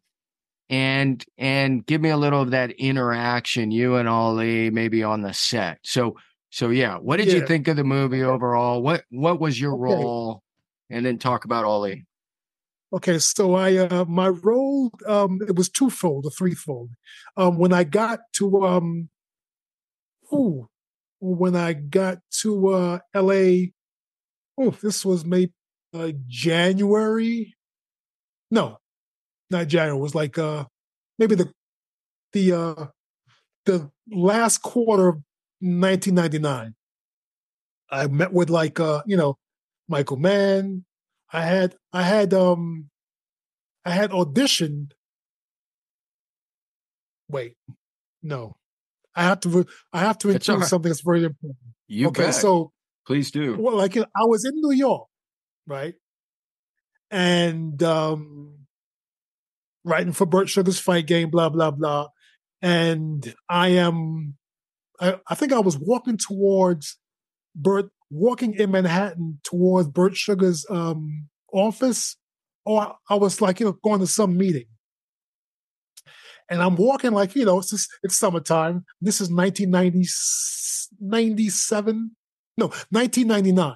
[0.70, 5.34] And and give me a little of that interaction, you and Ali, maybe on the
[5.34, 5.80] set.
[5.84, 6.18] So
[6.50, 8.82] so yeah, what did you think of the movie overall?
[8.82, 9.78] What what was your Okay.
[9.78, 10.43] role?
[10.89, 12.06] And then talk about Ali.
[12.93, 16.91] Okay, so I uh my role um it was twofold or threefold.
[17.36, 19.10] Um when I got to um
[20.34, 20.70] ooh,
[21.20, 23.74] when I got to uh LA
[24.58, 25.54] oh this was maybe
[25.93, 27.57] uh January.
[28.50, 28.78] No,
[29.50, 30.66] not January, it was like uh
[31.20, 31.52] maybe the
[32.34, 32.86] the uh
[33.66, 35.16] the last quarter of
[35.60, 36.74] 1999.
[37.89, 39.38] I met with like uh, you know,
[39.88, 40.86] Michael Mann.
[41.32, 42.89] I had I had um
[43.86, 44.91] I had auditioned.
[47.30, 47.56] Wait,
[48.24, 48.56] no.
[49.16, 50.68] I have to I have to include right.
[50.68, 51.58] something that's very important.
[51.88, 52.36] You okay, bet.
[52.36, 52.72] so
[53.06, 53.58] Please do.
[53.58, 55.08] well, like I was in New York,
[55.66, 55.95] right?
[57.10, 58.53] And um
[59.84, 62.08] writing for Bert Sugar's fight game, blah, blah, blah.
[62.62, 64.36] And I am
[64.99, 66.97] I, I think I was walking towards
[67.55, 72.18] Bert walking in Manhattan towards Bert Sugar's um office,
[72.66, 74.66] or I, I was like, you know, going to some meeting.
[76.49, 78.86] And I'm walking like, you know, it's just, it's summertime.
[79.01, 82.12] This is 1997,
[82.58, 83.76] no, 1999,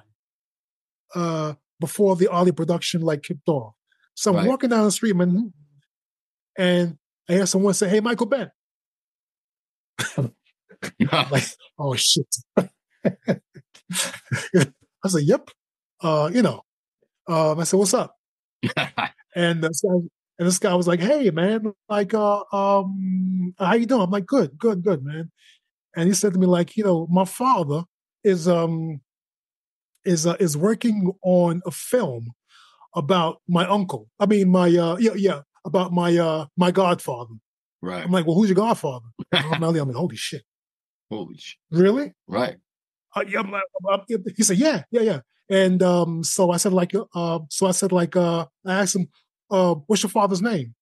[1.14, 1.52] uh,
[1.82, 3.74] before the Ali production like kicked off.
[4.14, 4.48] So I'm Right.
[4.48, 5.52] walking down the street, man,
[6.58, 8.50] and I hear someone say, "Hey, Michael Bentt."
[11.30, 11.44] Like,
[11.78, 12.26] oh shit.
[12.56, 12.68] I
[15.08, 15.50] said, "Yep."
[16.02, 16.62] Uh, you know,
[17.28, 18.16] um, I said, "What's up?"
[19.36, 19.94] And this guy,
[20.38, 24.26] and this guy was like, "Hey, man, like, uh, um, how you doing?" I'm like,
[24.26, 25.30] "Good, good, good, man."
[25.96, 27.84] And he said to me, like, you know, my father
[28.24, 29.00] is um
[30.04, 32.28] is uh, is working on a film
[32.94, 34.08] about my uncle.
[34.20, 37.34] I mean, my uh, yeah, yeah, about my uh, my godfather.
[37.80, 38.04] right.
[38.04, 39.06] I'm like, well, who's your godfather?
[39.32, 40.42] I'm like, holy shit,
[41.10, 41.58] Holy shit.
[41.70, 42.12] really?
[42.26, 42.56] Right.
[43.14, 44.04] Uh, yeah, I'm like, I'm-
[44.36, 45.20] he said, yeah, yeah, yeah.
[45.50, 49.08] And um, so I said, like, uh, so I said, like, uh, I asked him,
[49.50, 50.74] uh, what's your father's name?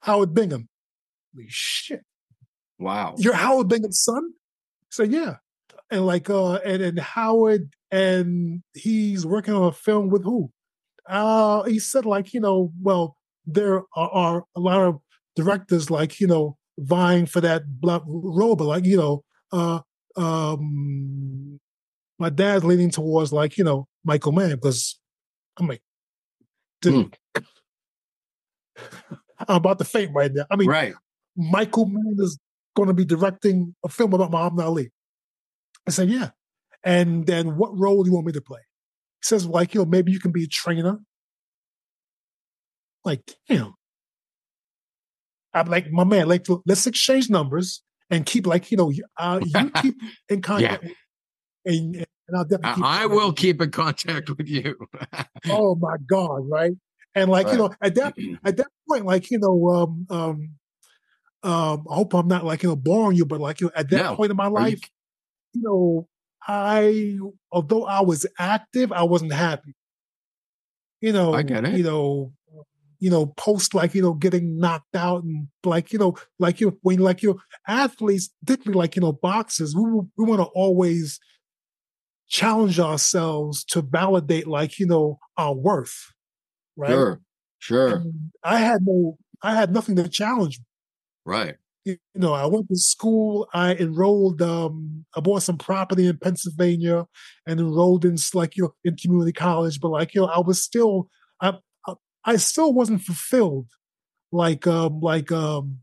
[0.00, 0.68] Howard Bingham.
[1.34, 2.02] Holy shit,
[2.78, 3.14] Wow.
[3.18, 4.32] you're Howard Bingham's son?
[4.90, 5.36] So yeah.
[5.90, 10.50] And like, uh, and and Howard, and he's working on a film with who?
[11.08, 13.16] Uh, he said, like, you know, well,
[13.46, 14.98] there are, are a lot of
[15.36, 19.22] directors, like, you know, vying for that black role, but like, you know,
[19.52, 19.78] uh,
[20.16, 21.60] um,
[22.18, 24.98] my dad's leaning towards like, you know, Michael Mann because
[25.56, 25.82] I'm like,
[26.82, 27.16] dude,
[29.38, 30.46] I'm about to faint right now.
[30.50, 30.94] I mean, right.
[31.36, 32.38] Michael Mann is
[32.74, 34.90] going to be directing a film about Muhammad Ali.
[35.86, 36.30] I said, yeah.
[36.84, 38.60] And then what role do you want me to play?
[39.22, 40.98] He says, like, you know, maybe you can be a trainer.
[43.04, 43.74] Like, damn.
[45.52, 49.40] I'm like, my man, like, let's exchange numbers and keep, like, you know, you- uh,
[49.44, 49.94] you keep
[50.28, 50.84] in contact.
[51.64, 54.76] And, and I'll definitely keep I, will keep in contact with you.
[55.50, 56.72] Oh my God, right?
[57.14, 58.14] And like, you know, at that
[58.44, 60.50] at that point, like, you know, um, um,
[61.42, 63.90] um, I hope I'm not like, you know, boring you, but like, you know, at
[63.90, 64.16] that No.
[64.16, 64.80] point in my Are you- life,
[65.52, 66.08] you know,
[66.46, 67.18] I,
[67.50, 69.74] although I was active, I wasn't happy.
[71.00, 71.76] You know, I get it.
[71.76, 72.32] You know,
[72.98, 76.78] you know, post like you know, getting knocked out and like you know, like you
[76.82, 79.82] when like you athletes, particularly like you know, boxers, we
[80.16, 81.18] we want to always
[82.28, 86.12] challenge ourselves to validate like you know our worth,
[86.76, 86.90] right?
[86.90, 87.20] Sure.
[87.58, 87.96] Sure.
[87.96, 90.60] And I had no, I had nothing to challenge
[91.24, 91.56] Right.
[91.84, 93.46] You know, I went to school.
[93.52, 94.40] I enrolled.
[94.40, 97.06] Um, I bought some property in Pennsylvania
[97.46, 99.80] and enrolled in like you know in community college.
[99.80, 101.08] But like you know, I was still,
[101.40, 101.54] I,
[101.86, 103.66] I, I still wasn't fulfilled,
[104.32, 105.80] like um, like um,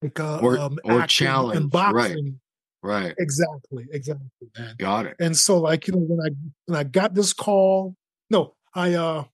[0.00, 1.92] like uh, Or- um, or acting challenged, and right.
[1.92, 2.40] boxing.
[2.82, 3.14] Right.
[3.18, 4.26] Exactly, exactly,
[4.58, 4.74] man.
[4.78, 5.16] Got it.
[5.18, 6.34] And so, like you know, when I
[6.66, 7.94] when I got this call,
[8.30, 9.24] no, I uh,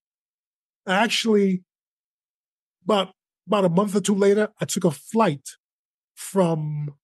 [0.86, 1.62] I actually
[2.84, 3.12] about
[3.46, 5.42] about a month or two later, I took a flight
[6.20, 6.94] from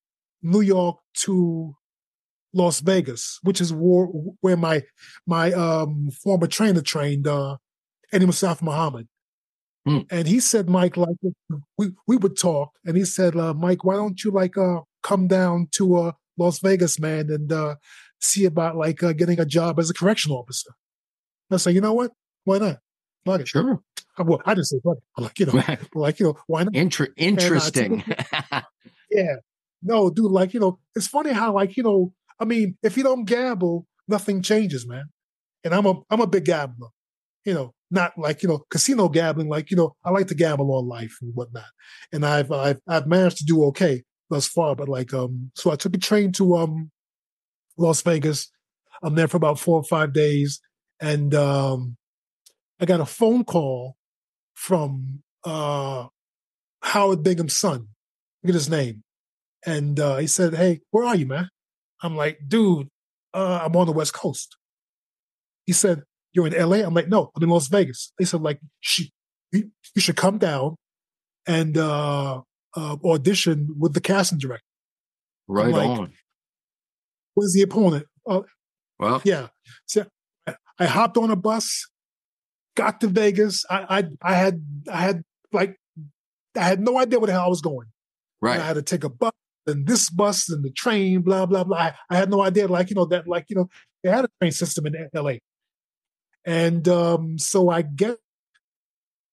[0.43, 1.75] New York to
[2.53, 4.07] Las Vegas, which is where,
[4.41, 4.83] where my
[5.27, 7.57] my um, former trainer trained, uh,
[8.13, 9.09] Eddie Mustafa Muhammad.
[9.87, 10.01] Hmm.
[10.11, 11.17] And he said, Mike, like
[11.79, 15.29] we we would talk, and he said, uh, Mike, why don't you like uh, come
[15.29, 17.77] down to uh, Las Vegas, man, and uh,
[18.21, 20.71] see about like uh, getting a job as a correctional officer?
[21.51, 22.13] I said, you know what?
[22.45, 22.79] Why not?
[23.41, 23.49] It.
[23.49, 23.81] Sure.
[24.19, 24.79] Well, I didn't say.
[24.85, 25.63] I'm like, you know,
[25.95, 26.75] like you know, why not?
[26.75, 28.05] Inter- interesting.
[29.11, 29.37] Yeah.
[29.83, 33.03] No, dude, like, you know, it's funny how, like, you know, I mean, if you
[33.03, 35.05] don't gamble, nothing changes, man.
[35.65, 36.89] And I'm a I'm a big gambler.
[37.45, 40.75] You know, not like, you know, casino gambling, like, you know, I like to gamble
[40.75, 41.65] on life and whatnot.
[42.13, 44.75] And I've I've I've managed to do okay thus far.
[44.75, 46.91] But like um so I took a train to um
[47.79, 48.51] Las Vegas.
[49.03, 50.61] I'm there for about four or five days.
[51.01, 51.97] And um
[52.81, 53.96] I got a phone call
[54.57, 56.07] from uh
[56.83, 57.89] Howard Bingham's son.
[58.43, 59.03] Look at his name.
[59.65, 61.49] And uh, he said, Hey, where are you, man?
[62.03, 62.89] I'm like, dude,
[63.35, 64.57] uh, I'm on the West Coast.
[65.65, 66.03] He said,
[66.33, 66.77] You're in LA?
[66.79, 68.13] I'm like, No, I'm in Las Vegas.
[68.19, 69.11] They said, like, "Sh-
[69.53, 70.77] you, you should come down
[71.47, 72.43] and uh,
[72.77, 74.63] uh, audition with the casting director.
[75.49, 76.13] Right like, on.
[77.35, 78.07] Was the opponent?
[78.27, 78.45] Oh,
[78.99, 79.49] Well, yeah.
[79.87, 80.07] So
[80.79, 81.87] I hopped on a bus,
[82.77, 83.65] got to Vegas.
[83.69, 85.77] I, I I had I had like
[86.57, 87.89] I had no idea where the hell I was going.
[88.55, 89.33] And I had to take a bus
[89.67, 91.77] and this bus and the train, blah blah blah.
[91.77, 93.69] I, I had no idea, like you know that, like you know,
[94.03, 95.41] they had a train system in L.A.
[96.45, 98.19] And um, so I get,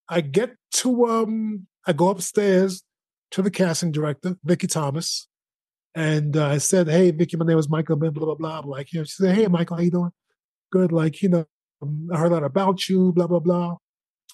[0.10, 2.84] I get to, um, I go upstairs
[3.32, 5.28] to the casting director, Vicky Thomas,
[5.94, 8.36] and uh, I said, "Hey, Vicky, my name is Michael." Blah blah blah.
[8.36, 8.60] blah.
[8.60, 10.12] Like you know, she said, "Hey, Michael, how you doing?
[10.72, 10.92] Good.
[10.92, 11.46] Like you know,
[12.14, 13.12] I heard a lot about you.
[13.12, 13.78] Blah blah blah.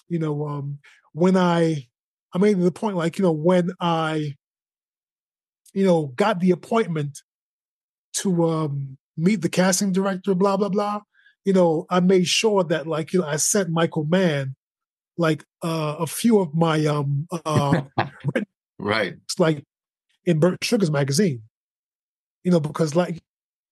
[0.08, 0.78] You know, um,
[1.12, 1.86] when I,
[2.34, 4.34] I made the point, like you know, when I
[5.72, 7.20] you know, got the appointment
[8.12, 11.00] to um, meet the casting director, blah blah blah.
[11.44, 14.56] You know, I made sure that like you know, I sent Michael Mann
[15.16, 17.82] like uh, a few of my um uh,
[18.78, 19.16] Right.
[19.38, 19.64] like
[20.24, 21.42] in Bert Sugar's magazine.
[22.44, 23.20] You know, because like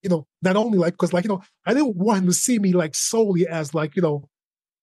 [0.03, 2.59] you know, not only like because like you know, I didn't want him to see
[2.59, 4.29] me like solely as like you know,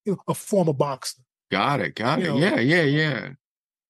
[0.04, 1.22] you know a former boxer.
[1.50, 1.94] Got it.
[1.94, 2.28] Got You it.
[2.28, 3.28] know, yeah, yeah, yeah.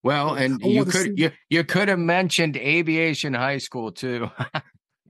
[0.02, 4.30] Well, and I you could you you could have mentioned aviation high school too.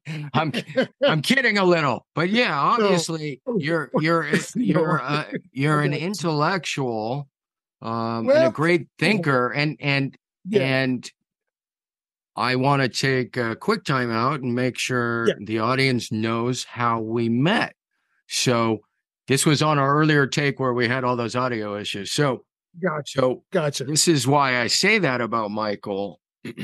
[0.34, 0.52] I'm
[1.06, 7.28] I'm kidding a little, but yeah, obviously you're you're you're uh, you're an intellectual,
[7.82, 10.16] um, and a great thinker, and and
[10.48, 11.10] yeah, and
[12.36, 15.34] I want to take a quick time out and make sure Yeah.
[15.44, 17.74] the audience knows how we met.
[18.28, 18.80] So
[19.28, 22.12] this was on our earlier take where we had all those audio issues.
[22.12, 22.44] So
[22.82, 23.84] gotcha, so gotcha.
[23.84, 26.20] this is why I say that about Michael.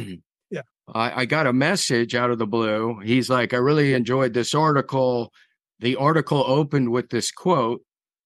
[0.51, 0.61] Yeah.
[0.95, 2.99] I, I got a message out of the blue.
[3.03, 5.33] He's like, I really enjoyed this article.
[5.81, 7.81] The article opened with this quote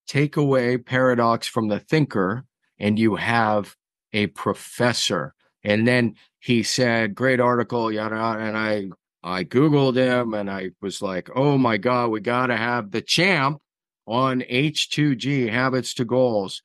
[0.09, 2.45] Take away paradox from the thinker,
[2.81, 3.77] and you have
[4.13, 5.35] a professor.
[5.67, 8.41] And then he said, Great article, yada, yada.
[8.41, 8.89] And I,
[9.23, 13.03] I Googled him and I was like, Oh my God, we got to have the
[13.03, 13.61] champ
[14.07, 16.63] on H2G, Habits to Goals.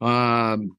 [0.00, 0.76] Um,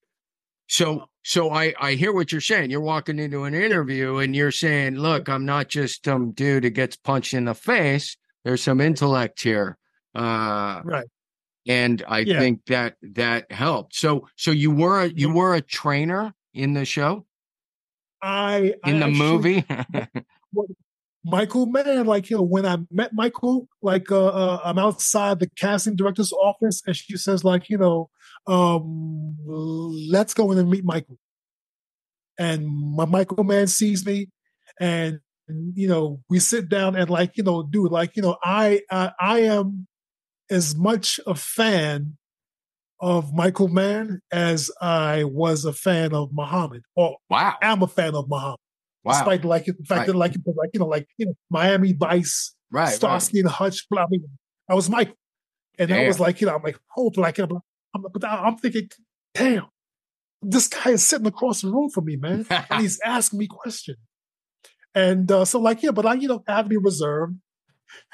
[0.67, 2.69] so so I I hear what you're saying.
[2.71, 6.69] You're walking into an interview and you're saying, "Look, I'm not just some dude who
[6.69, 8.15] gets punched in the face.
[8.45, 9.77] There's some intellect here."
[10.15, 11.07] Uh Right.
[11.67, 12.39] and I Yeah.
[12.39, 13.95] think that that helped.
[13.95, 17.25] So so you were a, you were a trainer in the show,
[18.21, 19.65] I I in the actually- movie?
[21.25, 25.49] Michael Mann, like you know, when I met Michael, like uh, uh, I'm outside the
[25.57, 28.09] casting director's office, and she says, like you know,
[28.47, 31.17] um, let's go in and meet Michael.
[32.37, 34.29] And my Michael Mann sees me,
[34.79, 35.19] and
[35.73, 39.11] you know, we sit down and like you know, dude, like you know, I I,
[39.19, 39.87] I am
[40.49, 42.17] as much a fan
[43.01, 47.55] of Michael Mann as I was a fan of Muhammad, or wow.
[47.61, 48.59] I am a fan of Muhammad
[49.03, 49.13] Wow.
[49.13, 50.07] despite like the fact Right.
[50.07, 52.83] that like like you know like you know Miami Vice, right.
[52.85, 52.93] right.
[52.93, 54.17] Starsky and Hutch, blah blah.
[54.19, 54.27] blah.
[54.69, 55.13] I was Mike,
[55.77, 57.61] and I was like you know I'm like hold like you know,
[57.95, 58.89] I'm, but I'm thinking,
[59.33, 59.67] damn,
[60.41, 63.97] this guy is sitting across the room from me, man, and he's asking me questions,
[64.93, 67.35] and uh, so like yeah, but I you know I have to be reserved,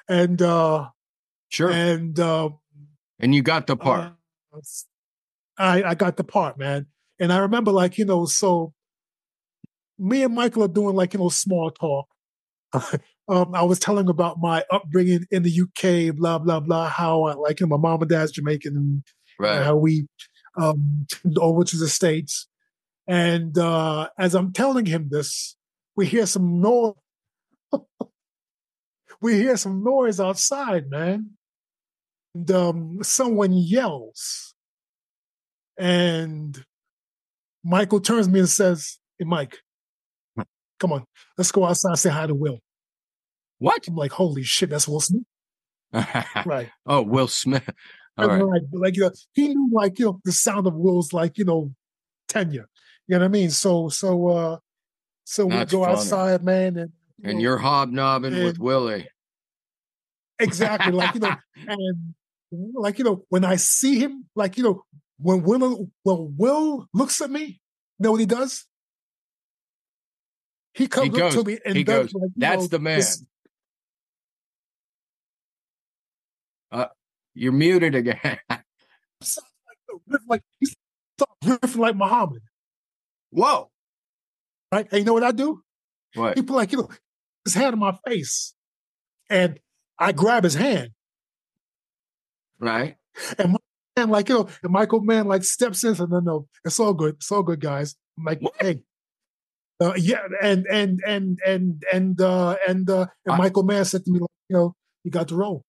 [0.07, 0.89] and uh
[1.49, 1.71] sure.
[1.71, 2.49] and uh,
[3.19, 4.01] and you got the part.
[4.03, 4.11] uh,
[5.57, 6.87] I I got the part, man.
[7.19, 8.73] And I remember like, you know, so
[9.97, 12.07] me and Michael are doing like, you know, small talk.
[13.29, 17.33] um, I was telling about my upbringing in the UK, blah, blah, blah, how I
[17.35, 19.03] like you know, my mom and dad's Jamaican and
[19.39, 19.63] right.
[19.63, 20.07] how we
[20.57, 22.47] um moved over to the States.
[23.07, 25.55] And uh as I'm telling him this,
[25.95, 26.93] we hear some noise.
[29.21, 31.31] we hear some noise outside, man.
[32.35, 34.53] And um someone yells.
[35.79, 36.63] And
[37.63, 39.57] Michael turns to me and says, Hey Mike,
[40.79, 41.05] come on,
[41.37, 42.59] let's go outside and say hi to Will.
[43.59, 43.87] what?
[43.87, 45.23] I'm like, holy shit, that's Will Smith.
[46.45, 46.69] Right.
[46.85, 47.67] oh, Will Smith.
[48.17, 48.63] All And right.
[48.73, 51.73] like, you know, he knew like you know the sound of Will's like you know
[52.27, 52.67] tenure.
[53.07, 53.49] You know what I mean?
[53.49, 54.57] So so uh
[55.25, 55.91] so we That's go funny.
[55.91, 59.07] outside, man, and you And know, you're hobnobbing with Willie.
[60.39, 61.35] exactly like you know,
[61.67, 62.13] and
[62.75, 64.83] like you know when I see him, like you know
[65.19, 67.43] when Will when Will looks at me,
[67.99, 68.65] you know what he does?
[70.73, 72.97] He comes up goes- to me and he does goes, like, "That's know, the man."
[72.99, 73.25] this-
[76.71, 76.87] uh,
[77.33, 78.39] You're muted again.
[80.27, 80.75] like he's
[81.43, 82.41] riffing like Muhammad,
[83.29, 83.69] Whoa.
[84.71, 84.87] right?
[84.91, 85.61] And you know what I do?
[86.15, 86.35] What?
[86.37, 86.89] He put like you know
[87.43, 88.53] his hand on my face,
[89.29, 89.59] and
[89.97, 90.89] I grab his hand,
[92.59, 92.95] Right.
[93.39, 96.79] and like you know, and Michael Mann like steps in and says, "No, no, it's
[96.79, 98.53] all good, it's all good, guys." I'm like, What?
[98.59, 98.81] "Hey,
[99.81, 104.05] Uh, yeah, and and and and and uh, and uh, and I- Michael Mann said
[104.05, 105.63] to me, like, you know, you got the role.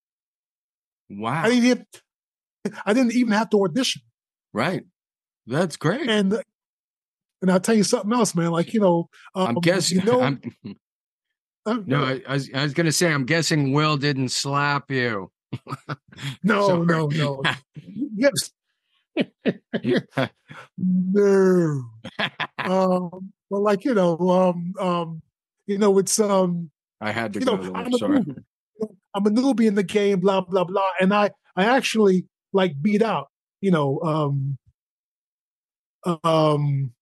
[1.11, 1.43] Wow.
[1.45, 1.87] I didn't even,
[2.85, 4.03] I didn't even have to audition.
[4.53, 4.83] right.
[5.49, 6.11] That's great.
[6.11, 6.43] And
[7.43, 8.51] and I'll tell you something else, man.
[8.51, 10.01] Like you know, um, I'm guessing.
[10.01, 10.41] You know, I'm,
[11.67, 14.91] uh, no, I, I was, I was going to say, I'm guessing Will didn't slap
[14.91, 15.31] you.
[16.43, 17.43] no, no, no.
[18.17, 18.51] yes.
[20.79, 21.83] no.
[22.65, 25.23] Um, but like you know, um, um,
[25.67, 26.71] you know, it's um,
[27.01, 27.57] I had to you go.
[27.57, 28.21] know, there, I'm a sorry.
[28.21, 28.45] newbie.
[29.15, 33.03] I'm a newbie in the game, blah blah blah, and I I actually like beat
[33.03, 33.29] out,
[33.61, 34.59] you know, um,
[36.25, 36.93] um,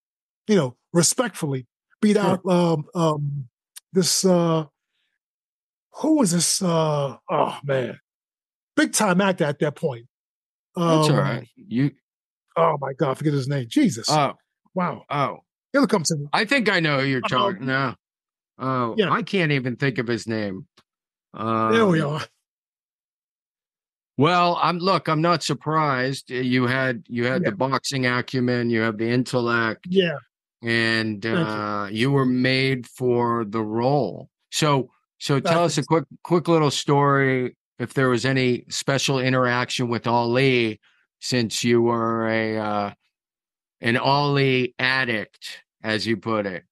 [0.48, 1.66] you know, respectfully
[2.00, 2.24] beat Sure.
[2.24, 3.48] out um um
[3.92, 4.64] this uh
[5.94, 7.98] who was this uh oh man
[8.76, 10.06] big time actor at that point.
[10.76, 11.48] That's all Um, right.
[11.56, 11.92] You.
[12.56, 13.66] Oh my god, forget his name.
[13.68, 14.34] Jesus, Oh,
[14.74, 15.38] wow, oh.
[15.72, 16.26] it'll come to me.
[16.32, 17.66] I think I know who you're Um, talking.
[17.66, 17.94] No.
[18.58, 19.10] Oh, yeah.
[19.10, 20.66] I can't even think of his name.
[21.32, 22.20] Um, There we are.
[24.16, 25.08] Well, I'm look.
[25.08, 26.30] I'm not surprised.
[26.30, 27.50] Uh, You had you had Yeah.
[27.50, 28.70] the boxing acumen.
[28.70, 29.86] You have the intellect.
[29.88, 30.18] Yeah,
[30.62, 31.44] and Thank you.
[31.44, 32.10] uh, you.
[32.12, 34.30] were made for the role.
[34.52, 37.56] So, so tell us a quick, quick little story.
[37.78, 40.80] If there was any special interaction with Ali,
[41.20, 42.90] since you were a uh,
[43.80, 46.64] an Ali addict, as you put it.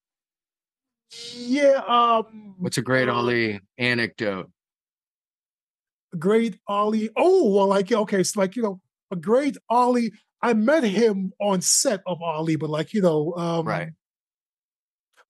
[1.34, 1.82] yeah.
[1.86, 4.50] Um, What's a great Ali anecdote?
[6.18, 7.10] great Ali.
[7.16, 8.80] Oh, well, like okay, it's like you know,
[9.10, 10.12] a great Ali.
[10.40, 13.90] I met him on set of Ali, but like you know, um, Right.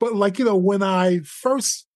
[0.00, 1.86] But like you know, when I first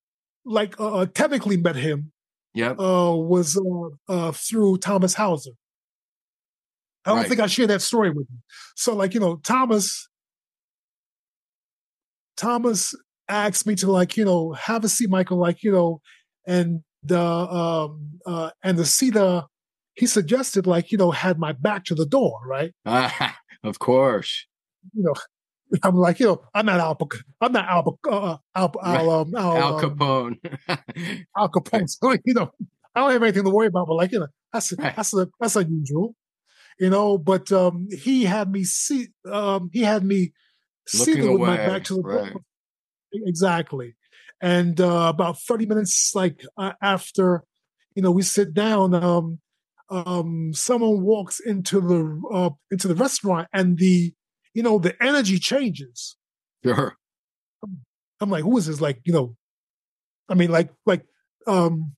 [0.44, 2.12] like uh, uh, technically met him,
[2.56, 2.80] Yep.
[2.80, 5.50] uh, was uh, uh, through Thomas Hauser.
[7.04, 7.28] I don't Right.
[7.28, 8.38] think I shared that story with you.
[8.74, 10.08] So like you know, Thomas,
[12.36, 12.94] Thomas
[13.28, 16.00] asked me to like you know have a seat, Michael, like you know,
[16.46, 19.44] and the um uh and the seat uh
[19.94, 22.72] he suggested like you know had my back to the door, right?
[22.86, 24.46] Ah, of course.
[24.94, 25.14] You know,
[25.82, 26.98] I'm like you know I'm not Al,
[27.40, 30.38] I'm not Al, Pac- uh, Al, Al, um, Al, Al um, Capone.
[31.36, 31.88] Al Capone.
[31.88, 32.52] So, you know,
[32.94, 36.14] I don't have anything to worry about, but like, you know, that's that's that's unusual,
[36.80, 37.18] you know.
[37.18, 40.32] But um, he had me see, um, he had me
[40.86, 42.32] seated with my back to the right.
[42.32, 42.40] door.
[43.12, 43.96] Exactly,
[44.40, 47.44] and uh, about thirty minutes, like uh, after,
[47.94, 48.94] you know, we sit down.
[48.94, 49.40] Um,
[49.88, 54.14] um, someone walks into the uh, into the restaurant, and the
[54.56, 56.16] you know the energy changes.
[56.64, 56.96] sure.
[58.20, 58.80] I'm like, who is this?
[58.80, 59.36] Like, you know,
[60.30, 61.04] I mean, like, like,
[61.46, 61.92] um,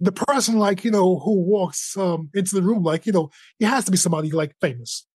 [0.00, 3.66] the person, like, you know, who walks um into the room, like, you know, it
[3.66, 5.06] has to be somebody like famous.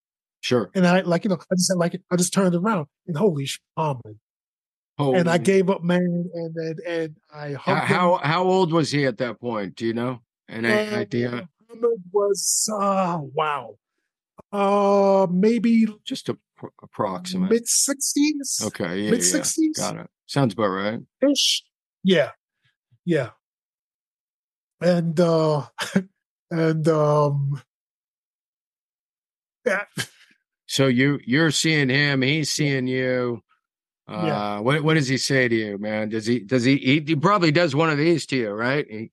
[0.41, 0.70] Sure.
[0.76, 3.45] And I, like, you know, I just said, like, I just turned around and holy
[3.47, 4.20] sh, Ahmed.
[4.99, 9.06] And I gave up, man, and and, and I how, how how old was he
[9.08, 9.76] at that point?
[9.76, 10.22] Do you know?
[10.47, 11.49] Any Uh, idea?
[11.72, 13.78] Ahmed was, uh, wow,
[14.54, 17.49] uh, maybe Just a pr- approximate.
[17.51, 19.78] mid sixties, okay, yeah, mid yeah, sixties.
[19.78, 20.08] got it.
[20.28, 20.99] Sounds about right.
[21.30, 21.64] ish.
[22.04, 22.32] Yeah.
[23.06, 23.32] Yeah.
[24.82, 25.66] And uh
[26.51, 27.62] and um
[29.66, 29.84] yeah,
[30.68, 33.41] So you you're seeing him, he's seeing you.
[34.10, 34.60] Uh, Yeah.
[34.60, 36.10] what what does he say to you, man?
[36.10, 38.86] Does he does he he, he probably does one of these to you, right?
[38.89, 39.12] He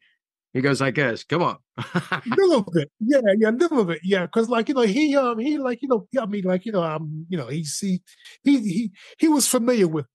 [0.53, 1.24] he goes like this.
[1.24, 1.59] Come on.
[1.78, 2.90] a little bit.
[3.01, 4.01] Yeah, yeah, a little bit.
[4.03, 4.26] Yeah.
[4.26, 6.82] Cause like, you know, he um he like, you know, I mean, like, you know,
[6.82, 8.01] um, you know, he he
[8.42, 10.07] he he was familiar with,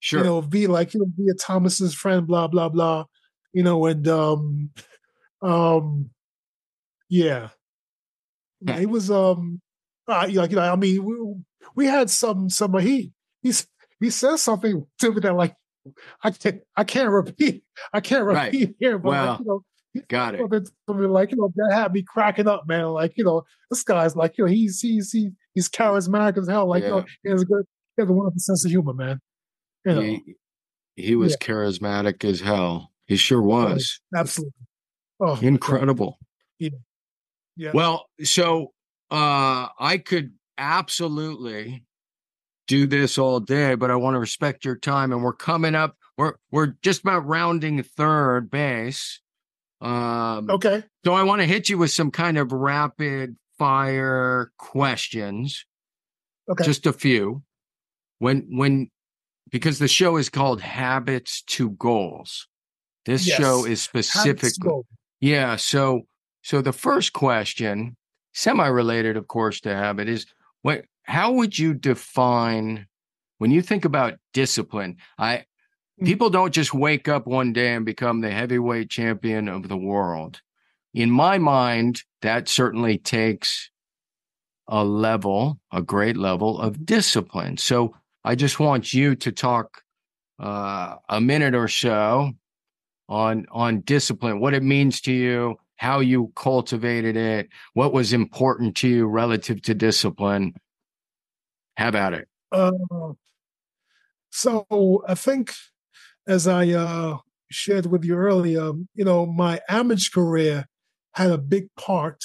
[0.00, 0.20] sure.
[0.20, 3.04] you know, be like, you know, be a Thomas's friend, blah, blah, blah,
[3.52, 4.70] you know, and um
[5.42, 6.10] um
[7.08, 7.48] yeah.
[8.60, 8.78] Yeah.
[8.78, 9.60] He was um
[10.06, 11.16] uh, like you know, I mean we,
[11.74, 13.12] we had some some he
[13.42, 13.66] he's
[14.00, 15.54] he says something to me that like
[16.22, 18.52] I can't I can't repeat I can't Right.
[18.52, 19.62] repeat here, but Well, like, you know,
[20.08, 20.40] got it.
[20.40, 22.86] something to me like you know that had me cracking up, man.
[22.86, 26.68] Like you know, this guy's like you know he's he's he, he's charismatic as hell.
[26.68, 27.64] Like you know, he has a good
[27.96, 29.20] he has a wonderful sense of humor, man.
[29.84, 30.34] You know, He,
[30.96, 32.92] he was charismatic as hell.
[33.06, 34.00] He sure was.
[34.14, 34.52] absolutely.
[35.20, 35.38] Oh.
[35.40, 36.18] Incredible.
[36.58, 37.72] Yeah.
[37.74, 38.72] Well, so
[39.10, 41.84] uh I could absolutely
[42.66, 45.96] do this all day, but I want to respect your time and we're coming up
[46.18, 49.20] we're we're just about rounding third base.
[49.80, 50.82] Um Okay.
[51.04, 55.64] so I want to hit you with some kind of rapid fire questions.
[56.48, 56.64] Okay.
[56.64, 57.42] Just a few.
[58.18, 58.90] When when
[59.50, 62.48] because the show is called Habits to Goals.
[63.06, 63.38] This Yes.
[63.38, 64.82] show is specifically
[65.20, 65.56] yeah.
[65.56, 66.02] So,
[66.42, 67.96] so the first question,
[68.34, 70.26] semi-related, of course, to habit is
[70.62, 70.84] what?
[71.04, 72.86] How would you define
[73.38, 75.44] when you think about discipline, I.
[76.04, 80.40] people don't just wake up one day and become the heavyweight champion of the world.
[80.94, 83.70] In my mind, that certainly takes
[84.66, 87.56] a level, a great level of discipline.
[87.56, 87.94] So
[88.24, 89.82] I just want you to talk
[90.38, 92.32] uh, a minute or so
[93.08, 98.76] on on discipline, what it means to you, how you cultivated it, what was important
[98.76, 100.52] to you relative to discipline.
[101.76, 102.28] How about it?
[102.52, 102.72] Uh,
[104.30, 104.66] so
[105.08, 105.54] I think,
[106.28, 107.18] as I uh,
[107.50, 110.66] shared with you earlier, you know, my amateur career
[111.14, 112.22] had a big part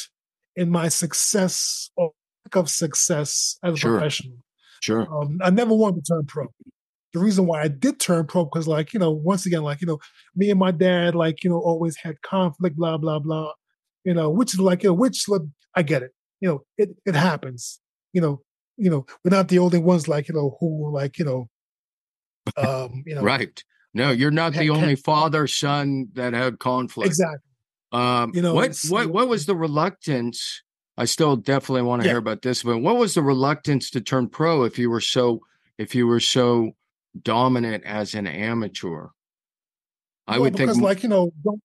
[0.56, 2.12] in my success or
[2.46, 3.98] lack of success as a Sure.
[3.98, 4.38] professional.
[4.82, 5.08] Sure.
[5.10, 6.48] Um, I never wanted to turn pro.
[7.14, 9.88] The reason why I did turn pro because, like, you know, once again, like, you
[9.88, 10.00] know,
[10.36, 13.54] me and my dad, like, you know, always had conflict, blah blah blah.
[14.04, 15.44] You know, which is like, you know, which look,
[15.76, 16.12] I get it.
[16.42, 17.80] You know, it it happens.
[18.14, 18.42] You know,
[18.78, 21.48] you know, we're not the only ones, like, you know, who like, you know,
[22.58, 23.64] um, you know, Right.
[23.94, 27.08] No, you're not the only father son that had conflict.
[27.08, 27.50] exactly.
[27.92, 30.64] Um, You know, what what what was the reluctance?
[30.98, 32.14] I still definitely want to Yeah.
[32.14, 35.42] hear about this, but what was the reluctance to turn pro if you were so
[35.78, 36.72] if you were so
[37.22, 39.08] dominant as an amateur?
[40.28, 41.62] I Well, would think because, like, you know, don't-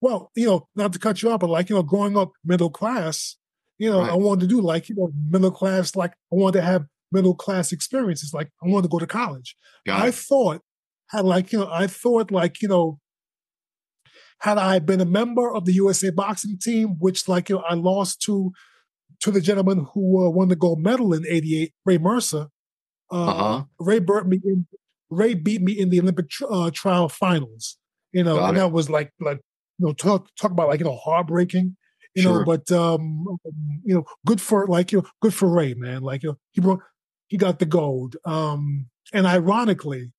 [0.00, 2.70] well, you know, not to cut you off, but like, you know, growing up middle
[2.70, 3.36] class,
[3.78, 4.10] you know, Right.
[4.10, 7.34] I wanted to do like, you know, middle class, like, I wanted to have middle
[7.34, 8.32] class experiences.
[8.34, 9.56] Like, I wanted to go to college.
[9.86, 10.14] got I it.
[10.14, 10.60] thought,
[11.12, 12.98] had like, you know, I thought, like, you know,
[14.40, 17.74] had I been a member of the USA boxing team, which, like, you know, I
[17.74, 18.52] lost to
[19.20, 22.48] to the gentleman who uh, won the gold medal in '88, Ray Mercer.
[23.12, 23.64] Uh, Uh-huh.
[23.78, 24.66] Ray beat me in.
[25.10, 27.76] Ray beat me in the Olympic tr- uh, trial finals.
[28.12, 28.60] You know, Got and it.
[28.60, 29.38] that was like, like
[29.78, 31.76] you know, talk talk about like you know heartbreaking.
[32.14, 32.38] You Sure.
[32.40, 33.24] know, but um,
[33.84, 36.02] you know, good for like you know, good for Ray, man.
[36.02, 36.80] Like you know, he brought
[37.28, 38.16] he got the gold.
[38.24, 40.12] Um, and ironically,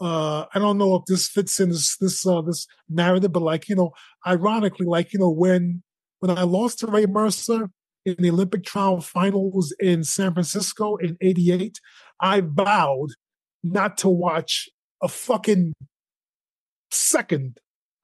[0.00, 3.68] uh, I don't know if this fits in this this uh, this narrative, but like
[3.68, 3.92] you know,
[4.26, 5.82] ironically, like you know, when
[6.20, 7.70] when I lost to Ray Mercer
[8.04, 11.78] in the Olympic trial finals in San Francisco in '88,
[12.20, 13.10] I vowed
[13.64, 14.68] not to watch
[15.02, 15.74] a fucking
[16.90, 17.58] second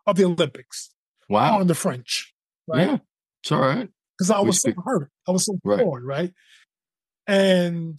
[0.06, 0.90] of the Olympics
[1.28, 1.58] Wow.
[1.60, 2.34] on the French,
[2.66, 2.86] right?
[2.88, 2.96] Yeah.
[3.42, 3.88] It's all right.
[4.18, 5.10] because I was so hurt.
[5.28, 5.80] I was so Right.
[5.80, 6.32] torn, right?
[7.26, 7.98] And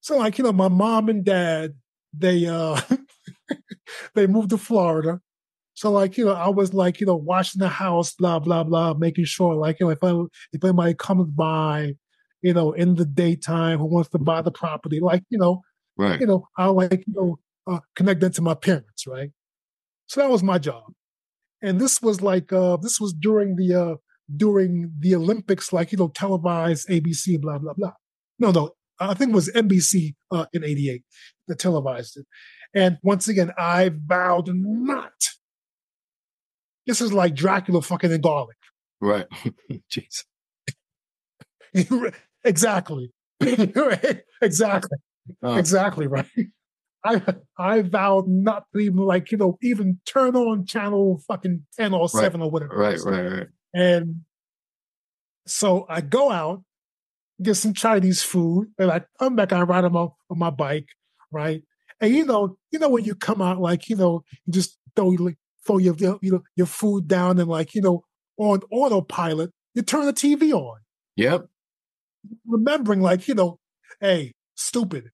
[0.00, 1.74] so, like you know, my mom and dad
[2.12, 2.80] they uh
[4.14, 5.20] they moved to Florida.
[5.74, 8.94] So, like you know, I was like you know washing the house, blah blah blah,
[8.94, 10.10] making sure like you know if I
[10.52, 11.94] if anybody comes by,
[12.42, 15.62] you know, in the daytime who wants to buy the property, like you know,
[15.96, 16.20] Right.
[16.20, 19.30] you know, I'll like you know uh, connect them to my parents, right?
[20.06, 20.84] So that was my job,
[21.62, 23.94] and this was like uh this was during the uh
[24.36, 27.92] during the Olympics, like you know, televised ABC, blah blah blah.
[28.38, 31.02] No, no, I think it was NBC uh, in '88
[31.48, 32.26] that televised it.
[32.74, 35.12] And once again, I vowed not.
[36.86, 38.56] This is like Dracula fucking in garlic.
[39.00, 39.26] Right.
[39.90, 40.24] Jeez.
[42.44, 43.12] exactly.
[44.42, 44.98] exactly.
[45.42, 46.26] Exactly right.
[47.04, 47.22] I
[47.58, 52.08] I vowed not to even like you know even turn on channel fucking ten or
[52.08, 52.76] seven or whatever.
[52.76, 53.46] right, right, right.
[53.72, 54.22] And
[55.46, 56.62] so I go out,
[57.42, 59.52] get some Chinese food, and I come back.
[59.52, 60.88] I ride on my on my bike,
[61.30, 61.62] right?
[62.00, 65.12] And you know, you know when you come out, like you know, you just throw
[65.12, 65.34] your
[65.66, 68.02] throw your you know your food down and like you know
[68.38, 70.78] on autopilot, you turn the TV on,
[71.16, 71.46] Yep.
[72.46, 73.58] remembering like you know,
[74.00, 75.10] hey, stupid.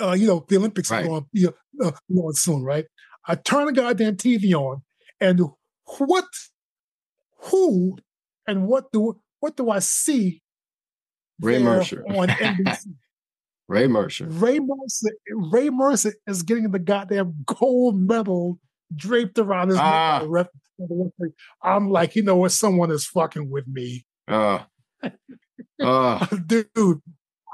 [0.00, 1.04] Uh, you know, the Olympics Right.
[1.04, 2.84] are going, you know, uh, soon, right?
[3.26, 4.82] I turn the goddamn TV on,
[5.20, 5.40] and
[5.86, 6.26] what,
[7.38, 7.96] who,
[8.46, 10.42] and what do what do I see?
[11.40, 12.04] Ray Mercer.
[12.08, 12.86] on NBC.
[13.68, 14.26] Ray Mercer.
[14.26, 15.10] Ray Mercer.
[15.50, 18.58] Ray Mercer is getting the goddamn gold medal
[18.94, 19.84] draped around his neck.
[19.84, 20.18] Ah.
[20.20, 20.46] by the ref-
[20.78, 21.32] by the referee.
[21.62, 22.52] I'm like, you know what?
[22.52, 24.60] Someone is fucking with me, Uh,
[25.82, 26.68] uh, dude.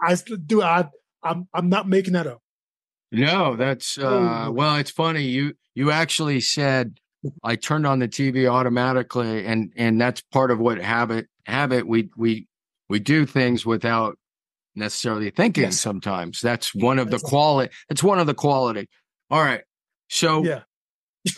[0.04, 0.62] I do.
[0.62, 0.88] I.
[1.22, 1.48] I'm.
[1.54, 2.40] I'm not making that up.
[3.12, 4.50] no, that's uh, Oh.
[4.50, 5.22] well, it's funny.
[5.22, 6.98] You you actually said
[7.44, 12.10] I turned on the TV automatically, and and that's part of what habit habit we
[12.16, 12.48] we
[12.88, 14.18] we do things without
[14.74, 15.64] necessarily thinking.
[15.64, 15.80] Yes.
[15.80, 17.72] Sometimes that's one of the quality.
[17.88, 18.88] That's one of the quality.
[19.30, 19.62] All right,
[20.08, 20.62] so Yeah.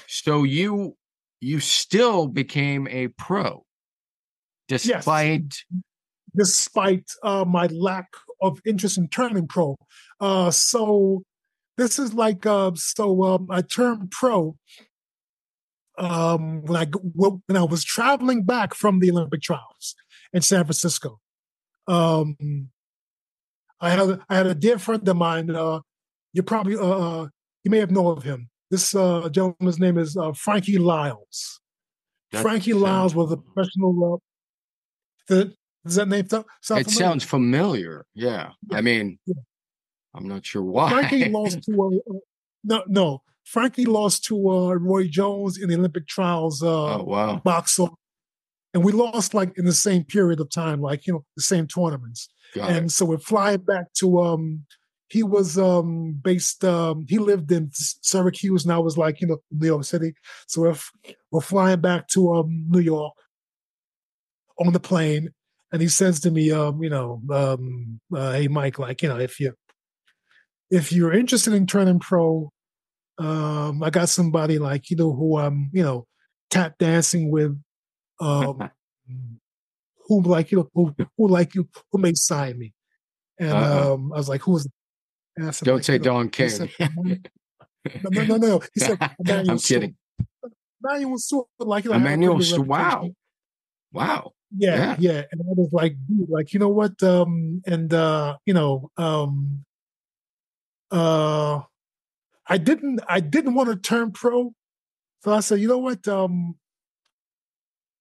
[0.09, 0.97] so you
[1.41, 3.65] you still became a pro
[4.69, 5.55] despite
[6.37, 8.09] despite uh, my lack
[8.43, 9.77] of interest in turning pro.
[10.21, 11.23] Uh, so
[11.77, 14.57] this is like uh, so um, I turned pro
[15.99, 19.95] um, when I when I was traveling back from the Olympic trials
[20.33, 21.21] in San Francisco.
[21.87, 22.71] Um,
[23.81, 25.81] I had a, I had a dear friend of mine uh,
[26.33, 27.29] you probably uh, uh
[27.63, 28.51] you may have known of him.
[28.71, 31.61] This uh, gentleman's name is uh, Frankie Liles.
[32.33, 34.15] That Frankie sounds- Liles was a professional.
[34.15, 34.19] Uh,
[35.29, 35.55] the,
[35.85, 37.09] does that name sound sound It familiar?
[37.09, 38.07] sounds familiar.
[38.15, 38.51] Yeah.
[38.73, 39.35] I mean, Yeah.
[40.15, 40.91] I'm not sure why.
[40.91, 42.01] Frankie lost to
[42.65, 43.23] no no.
[43.45, 47.37] Frankie lost to uh, Roy Jones in the Olympic trials uh, oh wow.
[47.37, 47.91] box off,
[48.73, 51.67] and we lost like in the same period of time, like you know the same
[51.67, 52.29] tournaments.
[52.55, 52.77] Got it.
[52.77, 54.65] and so we're flying back to um
[55.09, 59.39] he was um based um he lived in Syracuse and I was like you know
[59.51, 60.15] New York City
[60.47, 60.93] so we're, f-
[61.31, 63.13] we're flying back to um New York
[64.59, 65.31] on the plane
[65.73, 69.19] and he says to me um you know um uh, hey Mike like you know
[69.19, 69.53] if you
[70.71, 72.51] if you're interested in turning pro
[73.19, 76.07] um I got somebody like you know who I'm you know
[76.51, 77.61] tap dancing with
[78.21, 78.71] um
[80.05, 82.73] who like you know who, who like you who may sign me
[83.39, 83.95] and Uh-uh.
[83.95, 84.67] um I was like who's
[85.37, 86.49] and I said, Don't like, say you know, Don King.
[86.49, 88.63] said, no, no, no, no.
[88.75, 88.99] He said,
[89.29, 89.97] I'm kidding.
[90.85, 92.69] Emanuel Steward, like, you know, Emanuel Steward.
[92.69, 93.11] Wow.
[93.93, 94.33] Wow.
[94.57, 94.97] Yeah, Yeah.
[95.01, 97.03] yeah, And I was like, dude, like, you know what?
[97.03, 99.65] Um, and uh, you know, um
[100.91, 101.63] uh
[102.47, 104.55] I didn't I didn't want to turn pro.
[105.25, 106.07] So I said, you know what?
[106.07, 106.57] Um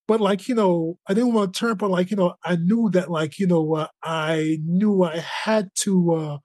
[0.08, 2.90] but like, you know, I didn't want to turn pro, like, you know, I knew
[2.92, 6.38] that like, you know, uh, I knew I had to uh,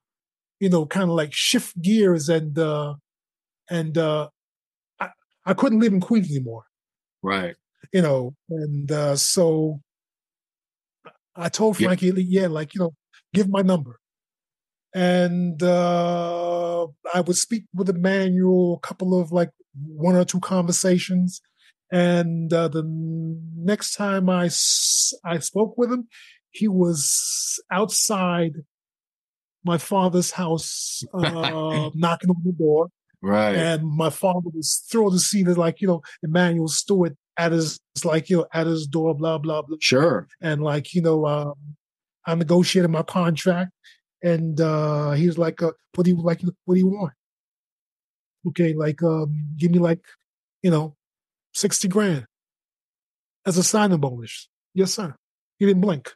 [0.60, 2.94] you know, kind of like shift gears and uh
[3.70, 4.28] and uh
[5.00, 5.10] I,
[5.46, 6.64] I couldn't live in Queens anymore
[7.22, 7.56] Right.
[7.92, 9.80] you know, and uh, so
[11.36, 11.88] I told Yeah.
[11.88, 12.94] Frankie, yeah, like you know,
[13.34, 13.98] give my number,
[14.94, 19.50] and uh, I would speak with Emanuel a couple of like
[19.86, 21.40] one or two conversations,
[21.90, 22.82] and uh, the
[23.56, 24.44] next time I,
[25.24, 26.08] I spoke with him,
[26.50, 28.52] he was outside
[29.64, 32.88] my father's house, uh, knocking on the door
[33.20, 33.56] Right.
[33.56, 37.80] and my father was thrilled to see that like you know Emanuel Steward at his
[38.04, 40.28] like you know at his door blah blah blah sure.
[40.40, 41.54] and like you know um,
[42.26, 43.72] I negotiated my contract
[44.22, 47.12] and uh he was like uh, what do you like what do you want
[48.46, 50.04] okay like um give me like
[50.62, 50.94] you know
[51.58, 52.26] 60 grand
[53.44, 54.48] as a signing bonus.
[54.74, 55.14] Yes sir.
[55.58, 56.14] He didn't blink.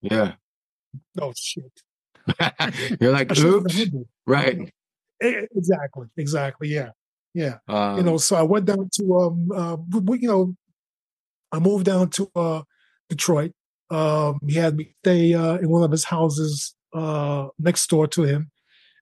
[0.00, 0.34] Yeah.
[1.20, 1.82] oh shit.
[3.00, 3.86] You're like, oops.
[4.26, 4.72] Right.
[5.20, 6.06] Exactly.
[6.16, 6.68] Exactly.
[6.68, 6.90] Yeah.
[7.34, 7.58] Yeah.
[7.66, 10.54] Um, you know so i went down to um uh, we, you know
[11.52, 12.62] i moved down to uh
[13.08, 13.52] detroit.
[13.90, 18.22] Um he had me stay uh in one of his houses uh next door to
[18.22, 18.50] him.